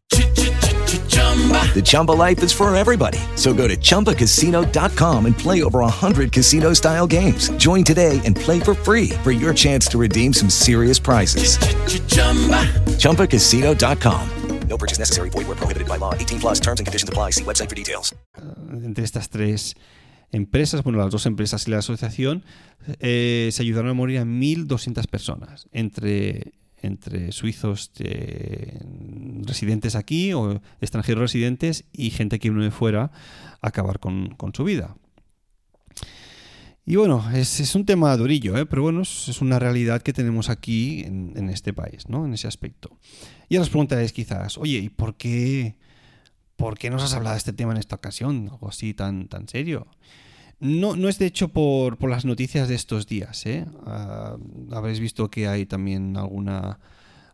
The 1.75 1.83
Chumba 1.85 2.13
life 2.13 2.43
is 2.43 2.53
for 2.53 2.75
everybody. 2.75 3.19
So 3.35 3.53
go 3.53 3.69
to 3.69 3.77
ChumbaCasino.com 3.77 5.27
and 5.27 5.37
play 5.37 5.63
over 5.63 5.81
100 5.81 6.33
casino 6.33 6.73
style 6.73 7.07
games. 7.07 7.51
Join 7.59 7.85
today 7.85 8.23
and 8.25 8.35
play 8.35 8.61
for 8.61 8.73
free 8.73 9.11
for 9.23 9.33
your 9.33 9.53
chance 9.53 9.87
to 9.89 9.99
redeem 9.99 10.33
some 10.33 10.49
serious 10.49 10.99
prizes. 10.99 11.59
ChumbaCasino.com. 12.97 14.31
No 14.69 14.77
purchase 14.77 14.99
necessary. 14.99 15.31
Void 15.31 15.47
where 15.47 15.57
prohibited 15.57 15.89
by 15.89 15.97
law. 15.99 16.15
18 16.15 16.41
plus 16.41 16.61
terms 16.61 16.81
and 16.81 16.87
conditions 16.87 17.09
apply. 17.09 17.31
See 17.31 17.45
website 17.45 17.69
for 17.69 17.77
details. 17.77 18.15
Entre 18.85 19.05
estas 19.05 19.29
tres 19.29 19.75
empresas, 20.33 20.83
bueno, 20.83 20.99
las 20.99 21.11
dos 21.11 21.27
empresas 21.27 21.67
y 21.69 21.71
la 21.71 21.79
asociación, 21.79 22.45
eh, 23.01 23.49
se 23.53 23.63
ayudaron 23.63 23.91
a 23.91 23.95
morir 23.95 24.19
a 24.19 24.25
1.200 24.25 25.07
personas 25.07 25.69
entre 25.73 26.53
entre 26.87 27.33
suizos 27.33 27.91
eh, 27.99 28.81
residentes 29.43 29.95
aquí 29.95 30.33
o 30.33 30.61
extranjeros 30.81 31.21
residentes 31.21 31.85
y 31.93 32.11
gente 32.11 32.39
que 32.39 32.51
viene 32.51 32.71
fuera 32.71 33.11
a 33.61 33.69
acabar 33.69 33.99
con, 33.99 34.37
su 34.55 34.65
vida. 34.65 34.97
Y 36.85 36.97
bueno, 36.97 37.25
es, 37.35 37.75
un 37.75 37.85
tema 37.85 38.17
durillo, 38.17 38.57
¿eh? 38.57 38.65
pero 38.65 38.83
bueno, 38.83 39.03
es, 39.03 39.41
una 39.41 39.59
realidad 39.59 40.03
que 40.03 40.13
tenemos 40.13 40.49
aquí 40.49 41.01
en, 41.01 41.51
este 41.51 41.73
país, 41.73 42.09
¿no? 42.09 42.25
En 42.25 42.35
ese 42.35 42.47
aspecto. 42.47 42.97
Y 43.49 43.57
ahora 43.57 43.65
os 43.65 43.71
preguntaréis 43.71 44.13
quizás, 44.13 44.57
oye, 44.57 44.79
¿y 44.79 44.89
por 44.89 45.17
qué, 45.17 45.75
por 46.57 46.79
qué 46.79 46.91
nos 46.91 47.03
has 47.03 47.15
hablado 47.15 47.35
de 47.35 47.39
este 47.39 47.53
tema 47.53 47.73
en 47.73 47.79
esta 47.79 47.97
ocasión? 47.97 48.49
Algo 48.51 48.69
así 48.69 48.95
tan, 48.95 49.27
tan 49.29 49.49
serio. 49.49 49.89
No, 50.59 50.97
no 50.97 51.09
es 51.09 51.19
de 51.19 51.27
hecho 51.27 51.49
por, 51.49 52.03
las 52.09 52.25
noticias 52.25 52.69
de 52.69 52.75
estos 52.75 53.07
días. 53.07 53.45
¿eh? 53.47 53.67
Ah, 53.85 54.37
habréis 54.73 55.01
visto 55.01 55.31
que 55.31 55.49
hay 55.49 55.67
también 55.67 56.17
alguna, 56.17 56.79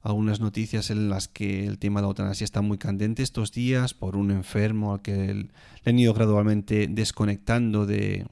algunas 0.02 0.40
noticias 0.40 0.90
en 0.90 1.08
las 1.08 1.28
que 1.28 1.66
el 1.66 1.78
tema 1.78 2.00
de 2.00 2.02
la 2.02 2.08
eutanasia 2.08 2.44
está 2.44 2.62
muy 2.62 2.78
candente 2.78 3.22
estos 3.22 3.52
días 3.52 3.94
por 3.94 4.16
un 4.16 4.32
enfermo 4.32 4.94
al 4.94 5.02
que 5.02 5.34
le 5.34 5.50
han 5.84 5.98
ido 5.98 6.14
gradualmente 6.14 6.88
desconectando 6.88 7.86
de, 7.86 8.26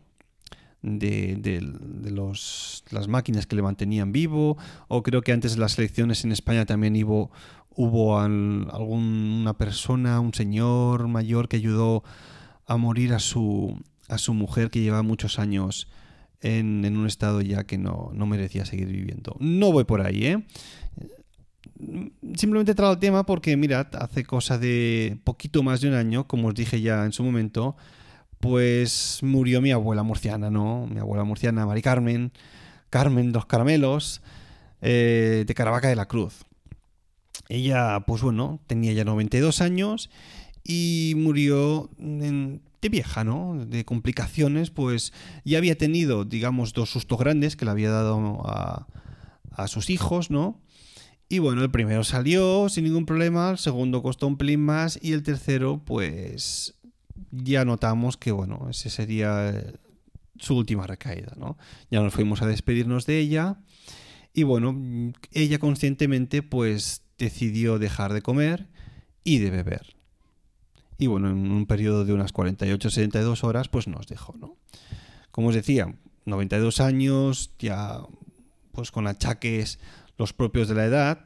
de, 0.83 1.61
los, 2.11 2.85
las 2.91 3.07
máquinas 3.07 3.47
que 3.47 3.55
le 3.57 3.63
mantenían 3.63 4.11
vivo. 4.11 4.59
O 4.89 5.05
creo 5.05 5.23
que 5.23 5.33
antes 5.33 5.55
de 5.55 5.61
las 5.61 5.79
elecciones 5.79 6.25
en 6.25 6.33
España 6.33 6.67
también 6.67 7.01
hubo, 7.05 7.31
hubo 7.77 8.19
alguna 8.19 9.55
persona, 9.55 10.19
un 10.19 10.35
señor 10.35 11.07
mayor 11.07 11.49
que 11.49 11.59
ayudó 11.59 12.03
a 12.67 12.77
morir 12.77 13.15
a 13.15 13.21
su, 13.21 13.81
a 14.11 14.19
su 14.19 14.35
mujer 14.35 14.71
que 14.71 14.81
lleva 14.81 15.03
muchos 15.03 15.39
años 15.39 15.89
en, 16.41 16.97
un 16.97 17.07
estado 17.07 17.41
ya 17.41 17.65
que 17.65 17.79
no, 17.79 18.11
merecía 18.15 18.65
seguir 18.65 18.89
viviendo. 18.89 19.37
No 19.41 19.73
voy 19.73 19.85
por 19.85 20.01
ahí, 20.01 20.27
¿eh? 20.27 20.45
Simplemente 22.35 22.75
traigo 22.75 22.93
el 22.93 22.99
tema 22.99 23.25
porque, 23.25 23.57
mirad, 23.57 23.87
hace 23.97 24.25
cosa 24.25 24.59
de 24.59 25.19
poquito 25.25 25.63
más 25.63 25.81
de 25.81 25.89
un 25.89 25.95
año, 25.95 26.27
como 26.27 26.49
os 26.49 26.55
dije 26.55 26.81
ya 26.81 27.05
en 27.05 27.13
su 27.13 27.23
momento, 27.25 27.77
pues 28.39 29.21
murió 29.23 29.61
mi 29.61 29.71
abuela 29.71 30.03
murciana, 30.03 30.51
¿no? 30.51 30.87
Mi 30.87 30.99
abuela 31.01 31.25
murciana, 31.25 31.67
Mari 31.67 31.83
Carmen, 31.83 32.33
Carmen 32.91 33.33
dos 33.33 33.47
Caramelos, 33.47 34.23
eh, 34.83 35.45
de 35.47 35.55
Caravaca 35.55 35.89
de 35.89 35.97
la 35.97 36.07
Cruz. 36.07 36.45
Ella, 37.49 38.01
pues 38.07 38.23
bueno, 38.23 38.61
tenía 38.67 38.93
ya 38.93 39.05
92 39.05 39.61
años 39.61 40.11
y 40.65 41.15
murió 41.17 41.91
en 41.99 42.63
de 42.81 42.89
vieja, 42.89 43.25
¿no? 43.25 43.65
De 43.67 43.85
complicaciones, 43.85 44.71
pues 44.71 45.13
ya 45.45 45.59
había 45.59 45.77
tenido, 45.77 46.25
digamos, 46.25 46.73
dos 46.73 46.91
sustos 46.91 47.19
grandes 47.19 47.57
que 47.57 47.65
le 47.65 47.71
había 47.71 47.91
dado 47.91 48.43
a, 48.47 48.87
a 49.51 49.69
sus 49.69 49.91
hijos, 49.91 50.31
¿no? 50.31 50.61
Y 51.29 51.39
bueno, 51.39 51.63
el 51.63 51.71
primero 51.71 52.03
salió 52.03 52.69
sin 52.69 52.85
ningún 52.85 53.07
problema, 53.07 53.51
el 53.51 53.59
segundo 53.59 54.03
costó 54.03 54.27
un 54.27 54.37
pelín 54.37 54.61
más 54.61 54.99
y 55.01 55.13
el 55.13 55.23
tercero, 55.23 55.83
pues 55.85 56.75
ya 57.31 57.65
notamos 57.65 58.17
que, 58.17 58.33
bueno, 58.33 58.69
ese 58.71 58.91
sería 58.91 59.55
su 60.39 60.57
última 60.57 60.87
recaída, 60.87 61.35
¿no? 61.37 61.57
Ya 61.91 62.01
nos 62.01 62.15
fuimos 62.15 62.43
a 62.43 62.47
despedirnos 62.47 63.07
de 63.07 63.21
ella 63.21 63.61
y 64.33 64.43
bueno, 64.43 64.75
ella 65.33 65.59
conscientemente 65.59 66.43
pues 66.43 67.03
decidió 67.19 67.79
dejar 67.79 68.13
de 68.13 68.23
comer 68.23 68.69
y 69.23 69.39
de 69.39 69.51
beber 69.51 70.00
y 71.01 71.07
bueno, 71.07 71.31
en 71.31 71.51
un 71.51 71.67
periodo 71.67 72.05
de 72.05 72.13
unas 72.13 72.33
48-72 72.35 73.43
horas, 73.43 73.69
pues 73.69 73.89
nos 73.89 74.07
dejó, 74.07 74.37
¿no? 74.39 74.57
Como 75.31 75.49
os 75.49 75.55
decía, 75.55 75.95
92 76.27 76.81
años, 76.81 77.53
ya 77.59 78.01
pues 78.73 78.91
con 78.91 79.07
achaques 79.07 79.81
los 80.19 80.35
propios 80.35 80.69
de 80.69 80.75
la 80.75 80.85
edad, 80.85 81.25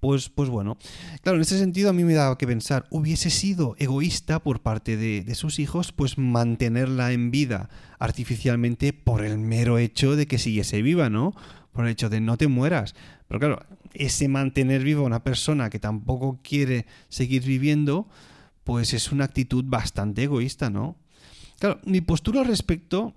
pues, 0.00 0.28
pues 0.28 0.48
bueno, 0.48 0.76
claro, 1.22 1.36
en 1.36 1.42
ese 1.42 1.58
sentido 1.58 1.90
a 1.90 1.92
mí 1.92 2.02
me 2.02 2.14
daba 2.14 2.36
que 2.36 2.48
pensar, 2.48 2.86
hubiese 2.90 3.30
sido 3.30 3.76
egoísta 3.78 4.42
por 4.42 4.60
parte 4.60 4.96
de, 4.96 5.22
de, 5.22 5.34
sus 5.36 5.60
hijos, 5.60 5.92
pues 5.92 6.18
mantenerla 6.18 7.12
en 7.12 7.30
vida 7.30 7.68
artificialmente 8.00 8.92
por 8.92 9.24
el 9.24 9.38
mero 9.38 9.78
hecho 9.78 10.16
de 10.16 10.26
que 10.26 10.38
siguiese 10.38 10.82
viva, 10.82 11.10
¿no? 11.10 11.32
Por 11.72 11.84
el 11.84 11.92
hecho 11.92 12.10
de 12.10 12.20
no 12.20 12.36
te 12.36 12.48
mueras. 12.48 12.94
Pero 13.28 13.38
claro, 13.38 13.66
ese 13.92 14.26
mantener 14.26 14.82
viva 14.82 15.00
a 15.00 15.04
una 15.04 15.22
persona 15.22 15.70
que 15.70 15.78
tampoco 15.78 16.40
quiere 16.42 16.86
seguir 17.08 17.44
viviendo, 17.44 18.08
pues 18.64 18.94
es 18.94 19.12
una 19.12 19.24
actitud 19.24 19.64
bastante 19.66 20.24
egoísta, 20.24 20.70
¿no? 20.70 20.96
Claro, 21.58 21.80
mi 21.84 22.00
postura 22.00 22.40
al 22.40 22.46
respecto 22.46 23.14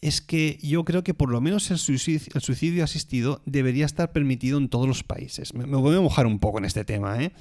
es 0.00 0.20
que 0.20 0.58
yo 0.62 0.84
creo 0.84 1.04
que 1.04 1.14
por 1.14 1.30
lo 1.30 1.40
menos 1.40 1.70
el 1.70 1.78
suicidio, 1.78 2.84
asistido 2.84 3.42
debería 3.44 3.84
estar 3.84 4.12
permitido 4.12 4.58
en 4.58 4.68
todos 4.68 4.88
los 4.88 5.04
países. 5.04 5.54
Me, 5.54 5.64
voy 5.64 5.96
a 5.96 6.00
mojar 6.00 6.26
un 6.26 6.38
poco 6.38 6.58
en 6.58 6.64
este 6.64 6.84
tema, 6.84 7.22
¿eh? 7.22 7.32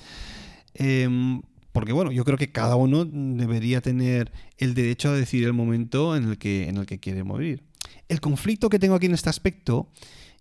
Em, 0.73 1.41
porque 1.71 1.93
bueno, 1.93 2.11
yo 2.11 2.25
creo 2.25 2.37
que 2.37 2.51
cada 2.51 2.75
uno 2.75 3.05
debería 3.05 3.81
tener 3.81 4.31
el 4.57 4.73
derecho 4.73 5.09
a 5.09 5.13
decidir 5.13 5.47
el 5.47 5.53
momento 5.53 6.15
en 6.15 6.29
el 6.29 6.37
que, 6.37 6.67
en 6.67 6.77
el 6.77 6.85
que 6.85 6.99
quiere 6.99 7.23
morir. 7.23 7.63
El 8.09 8.19
conflicto 8.19 8.69
que 8.69 8.79
tengo 8.79 8.95
aquí 8.95 9.05
en 9.05 9.13
este 9.13 9.29
aspecto, 9.29 9.89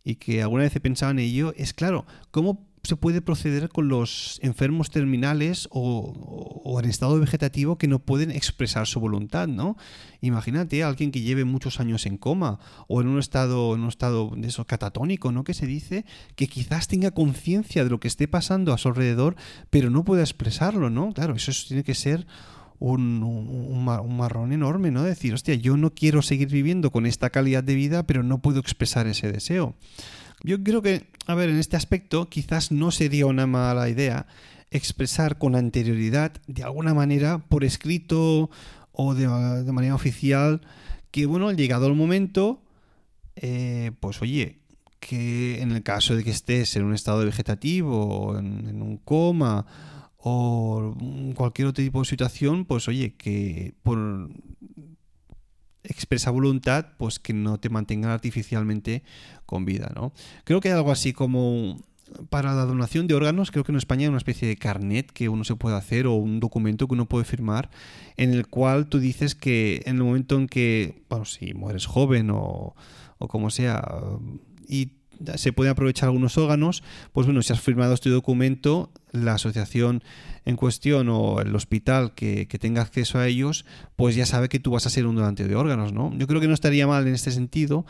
y 0.04 0.16
que 0.16 0.42
alguna 0.42 0.62
vez 0.62 0.74
he 0.74 0.80
pensado 0.80 1.12
en 1.12 1.18
ello, 1.18 1.52
es 1.56 1.74
claro, 1.74 2.06
¿cómo 2.30 2.67
se 2.82 2.96
puede 2.96 3.20
proceder 3.20 3.68
con 3.68 3.88
los 3.88 4.38
enfermos 4.42 4.90
terminales 4.90 5.68
o, 5.70 6.78
en 6.82 6.88
estado 6.88 7.18
vegetativo 7.18 7.76
que 7.78 7.88
no 7.88 7.98
pueden 7.98 8.30
expresar 8.30 8.86
su 8.86 9.00
voluntad, 9.00 9.48
¿no? 9.48 9.76
Imagínate 10.20 10.82
a 10.82 10.88
alguien 10.88 11.10
que 11.10 11.20
lleve 11.20 11.44
muchos 11.44 11.80
años 11.80 12.06
en 12.06 12.18
coma 12.18 12.60
o 12.86 13.00
en 13.00 13.08
un 13.08 13.18
estado, 13.18 13.74
en 13.74 13.82
un 13.82 13.88
estado 13.88 14.30
de 14.36 14.48
eso 14.48 14.66
catatónico, 14.66 15.32
¿no? 15.32 15.44
Que 15.44 15.54
se 15.54 15.66
dice 15.66 16.04
que 16.36 16.46
quizás 16.46 16.88
tenga 16.88 17.10
conciencia 17.10 17.84
de 17.84 17.90
lo 17.90 18.00
que 18.00 18.08
esté 18.08 18.28
pasando 18.28 18.72
a 18.72 18.78
su 18.78 18.88
alrededor, 18.88 19.36
pero 19.70 19.90
no 19.90 20.04
pueda 20.04 20.22
expresarlo, 20.22 20.90
¿no? 20.90 21.12
Claro, 21.12 21.34
eso 21.34 21.52
tiene 21.66 21.84
que 21.84 21.94
ser 21.94 22.26
un, 22.78 23.22
un, 23.22 23.88
un, 23.88 24.16
marrón 24.16 24.52
enorme, 24.52 24.90
¿no? 24.90 25.02
Decir, 25.02 25.34
hostia, 25.34 25.54
yo 25.54 25.76
no 25.76 25.90
quiero 25.90 26.22
seguir 26.22 26.48
viviendo 26.48 26.90
con 26.90 27.06
esta 27.06 27.30
calidad 27.30 27.64
de 27.64 27.74
vida, 27.74 28.06
pero 28.06 28.22
no 28.22 28.40
puedo 28.40 28.60
expresar 28.60 29.06
ese 29.06 29.32
deseo. 29.32 29.74
Yo 30.44 30.62
creo 30.62 30.82
que, 30.82 31.06
a 31.26 31.34
ver, 31.34 31.50
en 31.50 31.58
este 31.58 31.76
aspecto 31.76 32.28
quizás 32.28 32.70
no 32.70 32.90
sería 32.90 33.26
una 33.26 33.46
mala 33.46 33.88
idea 33.88 34.26
expresar 34.70 35.38
con 35.38 35.54
anterioridad, 35.54 36.32
de 36.46 36.62
alguna 36.62 36.94
manera, 36.94 37.38
por 37.38 37.64
escrito 37.64 38.50
o 38.92 39.14
de, 39.14 39.26
manera 39.72 39.94
oficial, 39.94 40.60
que, 41.10 41.26
bueno, 41.26 41.50
llegado 41.52 41.86
el 41.86 41.94
momento, 41.94 42.62
eh, 43.36 43.92
pues 44.00 44.20
oye, 44.20 44.58
que 45.00 45.62
en 45.62 45.72
el 45.72 45.82
caso 45.82 46.16
de 46.16 46.24
que 46.24 46.30
estés 46.30 46.76
en 46.76 46.84
un 46.84 46.94
estado 46.94 47.24
vegetativo, 47.24 48.36
en, 48.38 48.68
en 48.68 48.82
un 48.82 48.98
coma, 48.98 49.66
o 50.18 50.96
cualquier 51.34 51.68
otro 51.68 51.84
tipo 51.84 52.00
de 52.00 52.04
situación, 52.04 52.64
pues 52.64 52.88
oye, 52.88 53.14
que 53.14 53.74
por 53.82 54.30
expresa 55.88 56.30
voluntad, 56.30 56.86
pues 56.96 57.18
que 57.18 57.32
no 57.32 57.58
te 57.58 57.68
mantengan 57.68 58.10
artificialmente 58.10 59.02
con 59.46 59.64
vida, 59.64 59.90
¿no? 59.94 60.12
Creo 60.44 60.60
que 60.60 60.68
hay 60.68 60.74
algo 60.74 60.92
así 60.92 61.12
como 61.12 61.78
para 62.30 62.54
la 62.54 62.64
donación 62.64 63.06
de 63.06 63.14
órganos, 63.14 63.50
creo 63.50 63.64
que 63.64 63.72
en 63.72 63.78
España 63.78 64.02
hay 64.02 64.08
una 64.08 64.18
especie 64.18 64.48
de 64.48 64.56
carnet 64.56 65.10
que 65.10 65.28
uno 65.28 65.44
se 65.44 65.56
puede 65.56 65.76
hacer 65.76 66.06
o 66.06 66.14
un 66.14 66.40
documento 66.40 66.86
que 66.86 66.94
uno 66.94 67.06
puede 67.06 67.24
firmar 67.24 67.70
en 68.16 68.32
el 68.32 68.46
cual 68.46 68.86
tú 68.86 68.98
dices 68.98 69.34
que 69.34 69.82
en 69.84 69.96
el 69.96 70.04
momento 70.04 70.36
en 70.36 70.46
que, 70.46 71.02
bueno, 71.08 71.24
si 71.24 71.54
mueres 71.54 71.86
joven 71.86 72.30
o, 72.30 72.74
o 73.18 73.28
como 73.28 73.50
sea, 73.50 73.82
y 74.66 74.92
se 75.36 75.52
pueden 75.52 75.72
aprovechar 75.72 76.08
algunos 76.08 76.38
órganos, 76.38 76.82
pues 77.12 77.26
bueno, 77.26 77.42
si 77.42 77.52
has 77.52 77.60
firmado 77.60 77.94
este 77.94 78.10
documento, 78.10 78.90
la 79.12 79.34
asociación 79.34 80.02
en 80.44 80.56
cuestión 80.56 81.08
o 81.08 81.40
el 81.40 81.54
hospital 81.54 82.14
que, 82.14 82.46
que, 82.48 82.58
tenga 82.58 82.82
acceso 82.82 83.18
a 83.18 83.26
ellos, 83.26 83.64
pues 83.96 84.14
ya 84.14 84.26
sabe 84.26 84.48
que 84.48 84.60
tú 84.60 84.70
vas 84.70 84.86
a 84.86 84.90
ser 84.90 85.06
un 85.06 85.16
donante 85.16 85.46
de 85.46 85.56
órganos, 85.56 85.92
¿no? 85.92 86.12
Yo 86.16 86.26
creo 86.26 86.40
que 86.40 86.48
no 86.48 86.54
estaría 86.54 86.86
mal 86.86 87.06
en 87.06 87.14
este 87.14 87.30
sentido 87.30 87.84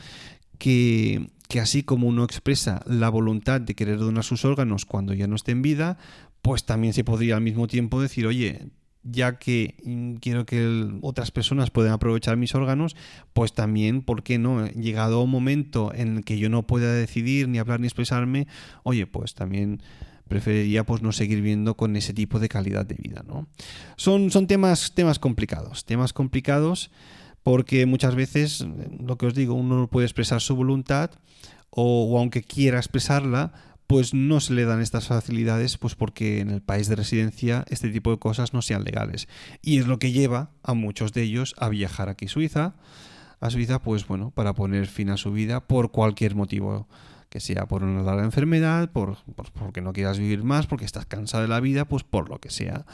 que, 0.58 1.30
que 1.48 1.60
así 1.60 1.82
como 1.82 2.06
uno 2.08 2.24
expresa 2.24 2.82
la 2.86 3.08
voluntad 3.08 3.60
de 3.60 3.74
querer 3.74 3.98
donar 3.98 4.24
sus 4.24 4.44
órganos 4.44 4.84
cuando 4.84 5.14
ya 5.14 5.26
no 5.26 5.36
esté 5.36 5.52
en 5.52 5.62
vida, 5.62 5.98
pues 6.42 6.64
también 6.64 6.92
se 6.92 7.04
podría 7.04 7.36
al 7.36 7.42
mismo 7.42 7.66
tiempo 7.66 8.00
decir, 8.00 8.26
oye, 8.26 8.68
ya 9.10 9.38
que 9.38 9.74
quiero 10.20 10.46
que 10.46 10.88
otras 11.02 11.30
personas 11.30 11.70
puedan 11.70 11.92
aprovechar 11.92 12.36
mis 12.36 12.54
órganos, 12.54 12.96
pues 13.32 13.52
también, 13.52 14.02
¿por 14.02 14.22
qué 14.22 14.38
no? 14.38 14.66
Llegado 14.68 15.22
un 15.22 15.30
momento 15.30 15.92
en 15.94 16.18
el 16.18 16.24
que 16.24 16.38
yo 16.38 16.48
no 16.48 16.66
pueda 16.66 16.92
decidir, 16.92 17.48
ni 17.48 17.58
hablar, 17.58 17.80
ni 17.80 17.86
expresarme, 17.86 18.46
oye, 18.82 19.06
pues 19.06 19.34
también 19.34 19.82
preferiría 20.28 20.84
pues 20.84 21.02
no 21.02 21.12
seguir 21.12 21.40
viendo 21.40 21.76
con 21.76 21.96
ese 21.96 22.12
tipo 22.12 22.38
de 22.38 22.48
calidad 22.48 22.86
de 22.86 22.94
vida, 22.94 23.24
¿no? 23.26 23.48
Son, 23.96 24.30
son 24.30 24.46
temas, 24.46 24.92
temas 24.94 25.18
complicados, 25.18 25.84
temas 25.84 26.12
complicados 26.12 26.90
porque 27.42 27.86
muchas 27.86 28.14
veces, 28.14 28.66
lo 29.00 29.16
que 29.16 29.26
os 29.26 29.34
digo, 29.34 29.54
uno 29.54 29.78
no 29.78 29.88
puede 29.88 30.06
expresar 30.06 30.40
su 30.42 30.54
voluntad 30.54 31.12
o, 31.70 32.04
o 32.10 32.18
aunque 32.18 32.42
quiera 32.42 32.78
expresarla, 32.78 33.52
pues 33.88 34.12
no 34.12 34.38
se 34.38 34.52
le 34.52 34.66
dan 34.66 34.82
estas 34.82 35.08
facilidades 35.08 35.78
pues 35.78 35.94
porque 35.94 36.40
en 36.40 36.50
el 36.50 36.60
país 36.60 36.88
de 36.88 36.94
residencia 36.94 37.64
este 37.70 37.88
tipo 37.88 38.10
de 38.10 38.18
cosas 38.18 38.52
no 38.52 38.60
sean 38.60 38.84
legales. 38.84 39.28
Y 39.62 39.78
es 39.78 39.86
lo 39.86 39.98
que 39.98 40.12
lleva 40.12 40.50
a 40.62 40.74
muchos 40.74 41.14
de 41.14 41.22
ellos 41.22 41.54
a 41.58 41.70
viajar 41.70 42.10
aquí 42.10 42.26
a 42.26 42.28
Suiza, 42.28 42.74
a 43.40 43.50
Suiza 43.50 43.80
pues 43.80 44.06
bueno, 44.06 44.30
para 44.30 44.52
poner 44.52 44.86
fin 44.88 45.08
a 45.08 45.16
su 45.16 45.32
vida 45.32 45.66
por 45.66 45.90
cualquier 45.90 46.34
motivo, 46.34 46.86
que 47.30 47.40
sea 47.40 47.66
por 47.66 47.82
una 47.82 48.02
larga 48.02 48.24
enfermedad, 48.24 48.92
por, 48.92 49.16
por 49.34 49.50
porque 49.52 49.80
no 49.80 49.94
quieras 49.94 50.18
vivir 50.18 50.44
más, 50.44 50.66
porque 50.66 50.84
estás 50.84 51.06
cansado 51.06 51.42
de 51.44 51.48
la 51.48 51.60
vida, 51.60 51.86
pues 51.86 52.04
por 52.04 52.28
lo 52.28 52.40
que 52.40 52.50
sea. 52.50 52.84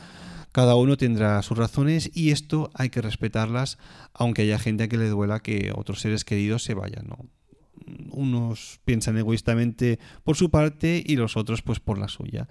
Cada 0.53 0.77
uno 0.77 0.97
tendrá 0.97 1.43
sus 1.43 1.59
razones 1.59 2.09
y 2.15 2.31
esto 2.31 2.71
hay 2.73 2.91
que 2.91 3.03
respetarlas, 3.03 3.79
aunque 4.13 4.43
haya 4.43 4.61
gente 4.61 4.85
a 4.85 4.89
que 4.89 4.97
le 4.97 5.09
duela 5.09 5.41
que 5.41 5.73
otros 5.75 6.01
seres 6.01 6.25
queridos 6.25 6.63
se 6.63 6.75
vayan, 6.75 7.09
¿no? 7.09 7.27
Unos 8.11 8.81
piensan 8.85 9.19
egoístamente 9.19 9.99
por 10.23 10.37
su 10.37 10.51
parte 10.51 11.03
y 11.05 11.17
los 11.17 11.37
otros 11.37 11.63
pues 11.63 11.81
por 11.81 11.99
la 11.99 12.09
suya. 12.09 12.49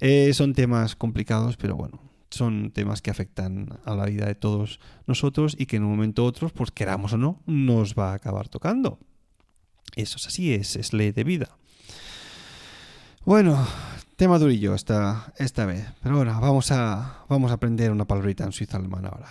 Eh, 0.00 0.32
son 0.34 0.54
temas 0.54 0.96
complicados, 0.96 1.56
pero 1.56 1.76
bueno, 1.76 2.00
son 2.30 2.72
temas 2.72 3.00
que 3.00 3.10
afectan 3.10 3.78
a 3.84 3.94
la 3.94 4.06
vida 4.06 4.26
de 4.26 4.34
todos 4.34 4.80
nosotros 5.06 5.54
y 5.58 5.66
que 5.66 5.76
en 5.76 5.84
un 5.84 5.90
momento 5.90 6.24
u 6.24 6.26
otro, 6.26 6.48
pues 6.48 6.70
queramos 6.70 7.12
o 7.12 7.16
no, 7.16 7.40
nos 7.46 7.94
va 7.94 8.10
a 8.10 8.14
acabar 8.14 8.48
tocando. 8.48 8.98
Eso 9.96 10.16
es 10.16 10.26
así, 10.26 10.52
es, 10.52 10.92
ley 10.92 11.12
de 11.12 11.24
vida. 11.24 11.56
Bueno, 13.24 13.66
tema 14.16 14.38
durillo 14.38 14.74
esta, 14.74 15.32
esta 15.38 15.64
vez. 15.64 15.86
Pero 16.02 16.16
bueno, 16.16 16.38
vamos 16.40 16.70
a, 16.72 17.24
vamos 17.28 17.50
a 17.50 17.54
aprender 17.54 17.90
una 17.92 18.04
palabrita 18.04 18.44
en 18.44 18.52
suizo 18.52 18.76
alemán 18.76 19.06
ahora. 19.06 19.28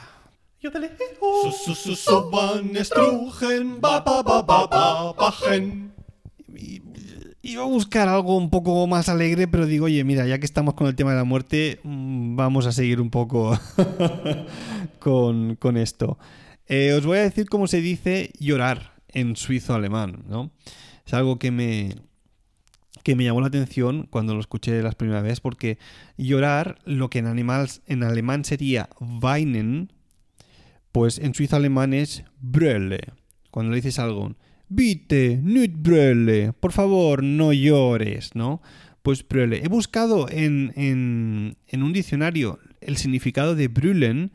Iba 7.41 7.63
a 7.63 7.67
buscar 7.67 8.07
algo 8.07 8.37
un 8.37 8.49
poco 8.49 8.87
más 8.87 9.09
alegre, 9.09 9.49
pero 9.49 9.65
digo, 9.65 9.85
oye, 9.85 10.03
mira, 10.05 10.25
ya 10.25 10.39
que 10.39 10.45
estamos 10.45 10.75
con 10.75 10.87
el 10.87 10.95
tema 10.95 11.11
de 11.11 11.17
la 11.17 11.25
muerte, 11.25 11.81
vamos 11.83 12.65
a 12.65 12.71
seguir 12.71 13.01
un 13.01 13.09
poco 13.09 13.59
con, 14.99 15.57
con, 15.57 15.75
esto. 15.75 16.17
Eh, 16.67 16.93
os 16.93 17.05
voy 17.05 17.17
a 17.17 17.23
decir 17.23 17.49
cómo 17.49 17.67
se 17.67 17.81
dice 17.81 18.31
llorar 18.39 18.93
en 19.09 19.35
suizo 19.35 19.73
alemán, 19.73 20.23
¿no? 20.29 20.51
Es 21.05 21.13
algo 21.13 21.37
que 21.37 21.51
me, 21.51 21.95
que 23.03 23.15
me 23.15 23.25
llamó 23.25 23.41
la 23.41 23.47
atención 23.47 24.07
cuando 24.09 24.33
lo 24.33 24.39
escuché 24.39 24.81
la 24.81 24.91
primera 24.91 25.21
vez, 25.21 25.41
porque 25.41 25.77
llorar, 26.17 26.79
lo 26.85 27.09
que 27.09 27.19
en, 27.19 27.27
animal, 27.27 27.69
en 27.87 28.03
alemán 28.03 28.45
sería 28.45 28.89
weinen, 29.21 29.91
pues 30.93 31.17
en 31.17 31.33
suizo 31.33 31.57
alemán 31.57 31.93
es 31.93 32.23
brölle. 32.39 33.01
Cuando 33.51 33.71
le 33.71 33.77
dices 33.77 33.99
algo, 33.99 34.35
bitte, 34.69 35.39
nicht 35.43 35.75
brölle, 35.75 36.53
por 36.53 36.71
favor, 36.71 37.23
no 37.23 37.51
llores, 37.51 38.35
¿no? 38.35 38.61
Pues 39.01 39.27
brölle. 39.27 39.61
He 39.65 39.67
buscado 39.67 40.27
en, 40.29 40.71
en, 40.75 41.83
un 41.83 41.93
diccionario 41.93 42.59
el 42.79 42.97
significado 42.97 43.55
de 43.55 43.67
brüllen, 43.67 44.31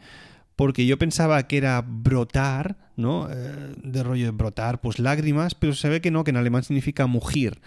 porque 0.56 0.84
yo 0.84 0.98
pensaba 0.98 1.46
que 1.46 1.58
era 1.58 1.80
brotar, 1.80 2.76
¿no? 2.96 3.28
Eh, 3.30 3.74
de 3.82 4.02
rollo 4.02 4.24
de 4.24 4.32
brotar, 4.32 4.80
pues 4.80 4.98
lágrimas, 4.98 5.54
pero 5.54 5.74
se 5.74 5.88
ve 5.88 6.00
que 6.00 6.10
no, 6.10 6.24
que 6.24 6.30
en 6.30 6.38
alemán 6.38 6.64
significa 6.64 7.06
mugir. 7.06 7.60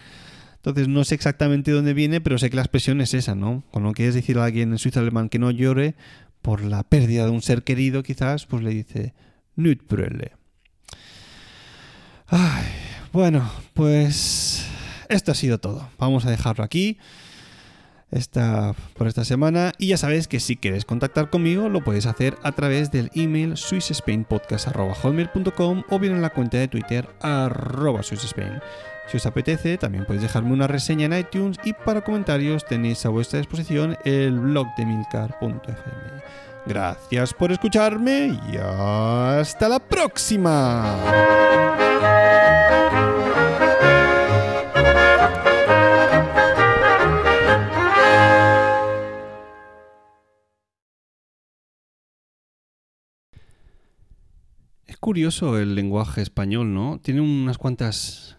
Entonces 0.57 0.89
no 0.89 1.05
sé 1.05 1.15
exactamente 1.15 1.71
dónde 1.71 1.93
viene, 1.93 2.19
pero 2.19 2.37
sé 2.37 2.49
que 2.49 2.57
la 2.57 2.61
expresión 2.61 2.99
es 2.99 3.13
esa, 3.13 3.35
¿no? 3.35 3.63
Cuando 3.71 3.93
quieres 3.93 4.15
decir 4.15 4.37
a 4.37 4.43
alguien 4.43 4.73
en 4.73 4.77
suizo 4.77 4.99
alemán 4.99 5.29
que 5.29 5.39
no 5.39 5.49
llore, 5.49 5.95
por 6.41 6.63
la 6.63 6.83
pérdida 6.83 7.25
de 7.25 7.31
un 7.31 7.41
ser 7.41 7.63
querido, 7.63 8.03
quizás, 8.03 8.45
pues 8.45 8.63
le 8.63 8.71
dice 8.71 9.13
Nutbrille. 9.55 10.33
Ay, 12.27 12.65
bueno, 13.11 13.49
pues 13.73 14.65
esto 15.09 15.31
ha 15.31 15.35
sido 15.35 15.59
todo. 15.59 15.89
Vamos 15.97 16.25
a 16.25 16.31
dejarlo 16.31 16.63
aquí 16.63 16.97
esta, 18.11 18.75
por 18.95 19.07
esta 19.07 19.25
semana. 19.25 19.73
Y 19.77 19.87
ya 19.87 19.97
sabes 19.97 20.27
que 20.27 20.39
si 20.39 20.55
quieres 20.55 20.85
contactar 20.85 21.29
conmigo, 21.29 21.69
lo 21.69 21.83
puedes 21.83 22.05
hacer 22.05 22.37
a 22.43 22.53
través 22.53 22.91
del 22.91 23.09
email 23.15 23.57
swissspainpodcast.com 23.57 25.83
o 25.89 25.99
bien 25.99 26.15
en 26.15 26.21
la 26.21 26.29
cuenta 26.29 26.57
de 26.57 26.67
Twitter 26.67 27.09
arroba 27.21 28.03
swissspain. 28.03 28.61
Si 29.11 29.17
os 29.17 29.25
apetece, 29.25 29.77
también 29.77 30.05
podéis 30.05 30.21
dejarme 30.21 30.53
una 30.53 30.67
reseña 30.67 31.05
en 31.05 31.11
iTunes 31.11 31.57
y 31.65 31.73
para 31.73 31.99
comentarios 31.99 32.63
tenéis 32.65 33.05
a 33.05 33.09
vuestra 33.09 33.39
disposición 33.39 33.97
el 34.05 34.39
blog 34.39 34.67
de 34.77 34.85
milcar.fm. 34.85 36.23
Gracias 36.65 37.33
por 37.33 37.51
escucharme 37.51 38.39
y 38.49 38.55
hasta 38.55 39.67
la 39.67 39.79
próxima. 39.79 40.95
Es 54.87 54.95
curioso 54.95 55.59
el 55.59 55.75
lenguaje 55.75 56.21
español, 56.21 56.73
¿no? 56.73 57.01
Tiene 57.01 57.19
unas 57.19 57.57
cuantas 57.57 58.37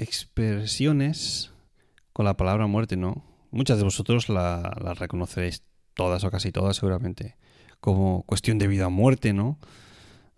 expresiones 0.00 1.52
con 2.12 2.24
la 2.24 2.36
palabra 2.36 2.66
muerte, 2.66 2.96
¿no? 2.96 3.22
Muchas 3.50 3.78
de 3.78 3.84
vosotros 3.84 4.28
la, 4.28 4.94
reconoceréis 4.98 5.62
todas 5.94 6.24
o 6.24 6.30
casi 6.30 6.52
todas 6.52 6.76
seguramente 6.76 7.36
como 7.80 8.22
cuestión 8.22 8.58
de 8.58 8.66
vida 8.66 8.86
o 8.86 8.90
muerte, 8.90 9.32
¿no? 9.32 9.58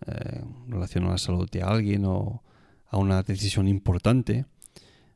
Eh, 0.07 0.43
a 0.73 1.11
la 1.11 1.19
salud 1.19 1.49
de 1.51 1.63
alguien 1.63 2.05
o 2.05 2.43
a 2.89 2.99
una 2.99 3.23
decisión 3.23 3.69
importante, 3.69 4.47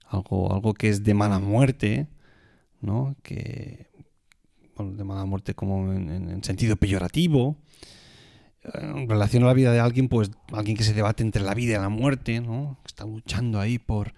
algo, 0.07 0.53
algo 0.53 0.75
que 0.75 0.89
es 0.89 1.03
de 1.03 1.15
mala 1.15 1.39
muerte, 1.39 2.07
¿no? 2.81 3.17
Que, 3.23 3.91
de 4.79 5.05
mala 5.05 5.25
muerte 5.25 5.55
como 5.55 5.93
en 5.93 6.45
sentido 6.45 6.77
peyorativo, 6.77 7.57
en 8.75 9.09
relación 9.09 9.43
a 9.43 9.47
la 9.47 9.53
vida 9.55 9.73
de 9.73 9.81
alguien, 9.81 10.09
pues 10.09 10.31
alguien 10.53 10.77
que 10.77 10.85
se 10.85 10.95
debate 10.95 11.23
entre 11.23 11.43
la 11.43 11.55
vida 11.55 11.77
y 11.77 11.81
la 11.81 11.89
muerte, 11.89 12.41
¿no? 12.41 12.79
Que 12.83 12.89
está 12.89 13.05
luchando 13.05 13.61
ahí 13.61 13.79
por, 13.79 14.15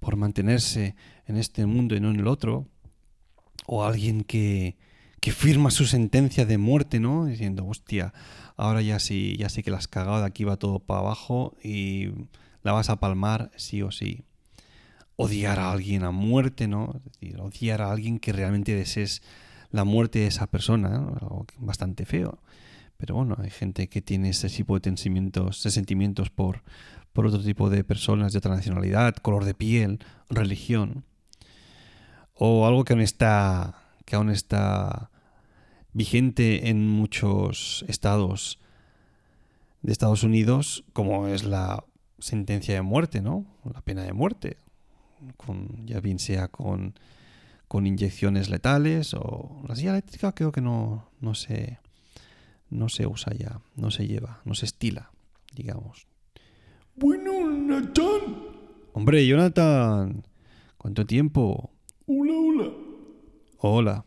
por 0.00 0.16
mantenerse 0.16 0.94
en 1.26 1.36
este 1.36 1.66
mundo 1.66 1.94
y 1.94 2.00
no 2.00 2.10
en 2.10 2.20
el 2.20 2.26
otro, 2.26 2.66
o 3.66 3.84
alguien 3.84 4.24
que, 4.24 4.76
que 5.20 5.32
firma 5.32 5.70
su 5.70 5.86
sentencia 5.86 6.44
de 6.46 6.58
muerte, 6.58 7.00
¿no? 7.00 7.26
Diciendo, 7.26 7.66
hostia, 7.66 8.12
ahora 8.56 8.82
ya 8.82 8.98
sí, 8.98 9.36
ya 9.38 9.48
sé 9.48 9.62
que 9.62 9.70
la 9.70 9.78
has 9.78 9.88
cagado, 9.88 10.20
de 10.20 10.26
aquí 10.26 10.44
va 10.44 10.56
todo 10.56 10.80
para 10.80 11.00
abajo 11.00 11.56
y 11.62 12.08
la 12.62 12.72
vas 12.72 12.90
a 12.90 12.96
palmar 12.96 13.50
sí 13.56 13.82
o 13.82 13.90
sí. 13.90 14.24
Odiar 15.16 15.60
a 15.60 15.70
alguien 15.70 16.04
a 16.04 16.10
muerte, 16.10 16.66
¿no? 16.66 16.94
Es 16.96 17.04
decir, 17.04 17.40
odiar 17.40 17.82
a 17.82 17.92
alguien 17.92 18.18
que 18.18 18.32
realmente 18.32 18.74
desees 18.74 19.22
la 19.70 19.84
muerte 19.84 20.20
de 20.20 20.26
esa 20.26 20.46
persona, 20.46 20.88
¿no? 20.88 21.16
Algo 21.20 21.46
bastante 21.58 22.04
feo. 22.04 22.40
Pero 23.02 23.16
bueno, 23.16 23.36
hay 23.40 23.50
gente 23.50 23.88
que 23.88 24.00
tiene 24.00 24.28
ese 24.28 24.48
tipo 24.48 24.78
de 24.78 24.84
sentimientos, 24.84 25.64
de 25.64 25.72
sentimientos 25.72 26.30
por, 26.30 26.62
por 27.12 27.26
otro 27.26 27.42
tipo 27.42 27.68
de 27.68 27.82
personas 27.82 28.32
de 28.32 28.38
otra 28.38 28.54
nacionalidad, 28.54 29.16
color 29.16 29.44
de 29.44 29.54
piel, 29.54 29.98
religión. 30.30 31.02
O 32.32 32.64
algo 32.64 32.84
que 32.84 32.92
aún 32.92 33.02
está, 33.02 33.74
que 34.04 34.14
aún 34.14 34.30
está 34.30 35.10
vigente 35.92 36.68
en 36.68 36.86
muchos 36.86 37.84
estados 37.88 38.60
de 39.80 39.90
Estados 39.90 40.22
Unidos, 40.22 40.84
como 40.92 41.26
es 41.26 41.42
la 41.42 41.82
sentencia 42.20 42.76
de 42.76 42.82
muerte, 42.82 43.20
¿no? 43.20 43.44
La 43.64 43.80
pena 43.80 44.04
de 44.04 44.12
muerte. 44.12 44.58
Con, 45.36 45.88
ya 45.88 45.98
bien 45.98 46.20
sea 46.20 46.46
con, 46.46 46.94
con 47.66 47.84
inyecciones 47.84 48.48
letales 48.48 49.12
o 49.14 49.60
la 49.66 49.74
silla 49.74 49.90
eléctrica 49.90 50.30
creo 50.36 50.52
que 50.52 50.60
no, 50.60 51.08
no 51.20 51.34
se 51.34 51.81
no 52.72 52.88
se 52.88 53.06
usa 53.06 53.32
ya, 53.34 53.60
no 53.76 53.90
se 53.90 54.06
lleva, 54.06 54.40
no 54.44 54.54
se 54.54 54.66
estila, 54.66 55.10
digamos. 55.54 56.06
Bueno, 56.96 57.46
Nathan. 57.48 58.20
Hombre, 58.94 59.26
Jonathan, 59.26 60.22
¿cuánto 60.76 61.06
tiempo? 61.06 61.70
Hola, 62.06 62.32
hola. 62.32 62.70
Hola. 63.58 64.04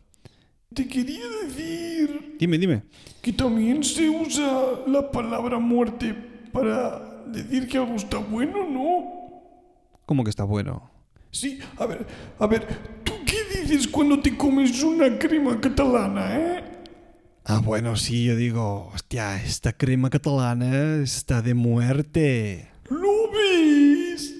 Te 0.74 0.86
quería 0.86 1.24
decir 1.44 2.36
Dime, 2.38 2.58
dime. 2.58 2.82
que 3.22 3.32
también 3.32 3.82
se 3.82 4.10
usa 4.10 4.80
la 4.86 5.10
palabra 5.10 5.58
muerte 5.58 6.12
para 6.52 7.24
decir 7.26 7.66
que 7.68 7.78
algo 7.78 7.94
está 7.94 8.18
bueno, 8.18 8.68
¿no? 8.68 9.04
¿Cómo 10.04 10.22
que 10.22 10.30
está 10.30 10.44
bueno? 10.44 10.90
Sí, 11.30 11.58
a 11.78 11.86
ver, 11.86 12.06
a 12.38 12.46
ver, 12.46 12.66
¿tú 13.04 13.12
qué 13.24 13.60
dices 13.60 13.88
cuando 13.88 14.20
te 14.20 14.36
comes 14.36 14.82
una 14.82 15.18
crema 15.18 15.60
catalana, 15.60 16.36
eh? 16.36 16.64
Ah, 17.48 17.60
bueno, 17.64 17.94
sí, 17.94 18.24
yo 18.24 18.34
digo, 18.34 18.90
hostia, 18.92 19.40
esta 19.40 19.72
crema 19.72 20.10
catalana 20.10 20.96
está 20.96 21.42
de 21.42 21.54
muerte. 21.54 22.68
¿Lo 22.90 23.30
ves? 23.30 24.34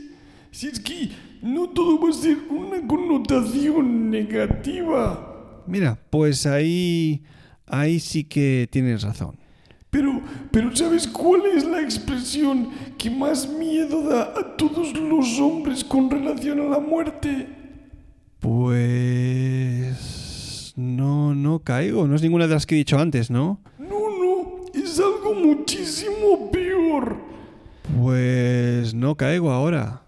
Si 0.51 0.67
es 0.67 0.81
que 0.81 1.11
no 1.41 1.69
todo 1.69 2.01
va 2.01 2.11
a 2.11 2.13
ser 2.13 2.37
una 2.51 2.85
connotación 2.85 4.11
negativa. 4.11 5.63
Mira, 5.69 5.97
pues 6.11 6.47
ahí, 6.47 7.23
ahí 7.67 8.01
sí 8.01 8.25
que 8.25 8.67
tienes 8.73 9.05
razón. 9.05 9.39
Pero, 9.89 10.21
pero 10.51 10.75
¿sabes 10.75 11.07
cuál 11.07 11.43
es 11.55 11.65
la 11.65 11.83
expresión 11.83 12.71
que 12.99 13.09
más 13.09 13.49
miedo 13.49 14.03
da 14.03 14.35
a 14.37 14.57
todos 14.57 14.93
los 14.95 15.39
hombres 15.39 15.85
con 15.85 16.11
relación 16.11 16.59
a 16.59 16.65
la 16.65 16.81
muerte? 16.81 17.47
Pues... 18.41 20.16
No, 20.77 21.35
no 21.35 21.61
caigo. 21.61 22.07
No 22.07 22.15
es 22.15 22.23
ninguna 22.23 22.47
de 22.47 22.55
las 22.55 22.67
que 22.67 22.75
he 22.75 22.79
dicho 22.79 22.99
antes, 22.99 23.31
¿no? 23.31 23.61
No, 23.79 23.89
no, 23.89 24.65
es 24.75 24.99
algo 25.01 25.35
muchísimo 25.35 26.51
peor. 26.51 27.17
Pues 28.01 28.93
no 28.95 29.17
caigo 29.17 29.51
ahora. 29.51 30.03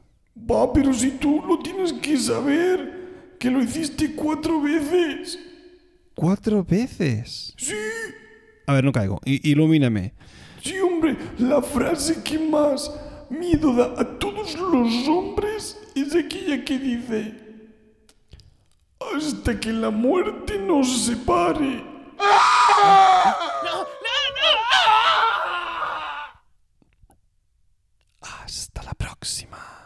Va, 0.51 0.73
pero 0.73 0.93
si 0.93 1.13
tú 1.13 1.43
lo 1.47 1.59
tienes 1.61 1.93
que 1.95 2.17
saber, 2.19 3.35
que 3.39 3.51
lo 3.51 3.63
hiciste 3.63 4.15
cuatro 4.15 4.61
veces. 4.61 5.39
¿Cuatro 6.15 6.65
veces? 6.65 7.55
Sí, 7.57 7.75
A 8.67 8.75
ver, 8.75 8.85
no 8.85 8.93
caigo. 8.93 9.21
I- 9.25 9.51
ilumíname. 9.51 10.13
sí, 10.63 10.75
hombre, 10.81 11.17
la 11.39 11.63
frase 11.63 12.23
que 12.23 12.39
más 12.39 12.93
miedo 13.31 13.73
da 13.75 13.95
a 14.01 14.19
todos 14.19 14.59
los 14.59 15.09
hombres 15.09 15.79
es 15.95 16.15
aquella 16.15 16.65
que 16.65 16.79
dice, 16.79 17.35
hasta 19.17 19.59
que 19.59 19.73
la 19.73 19.91
muerte 19.91 20.59
nos 20.59 21.07
separe. 21.07 21.85
Hasta 28.21 28.83
la 28.83 28.95
próxima. 28.95 29.78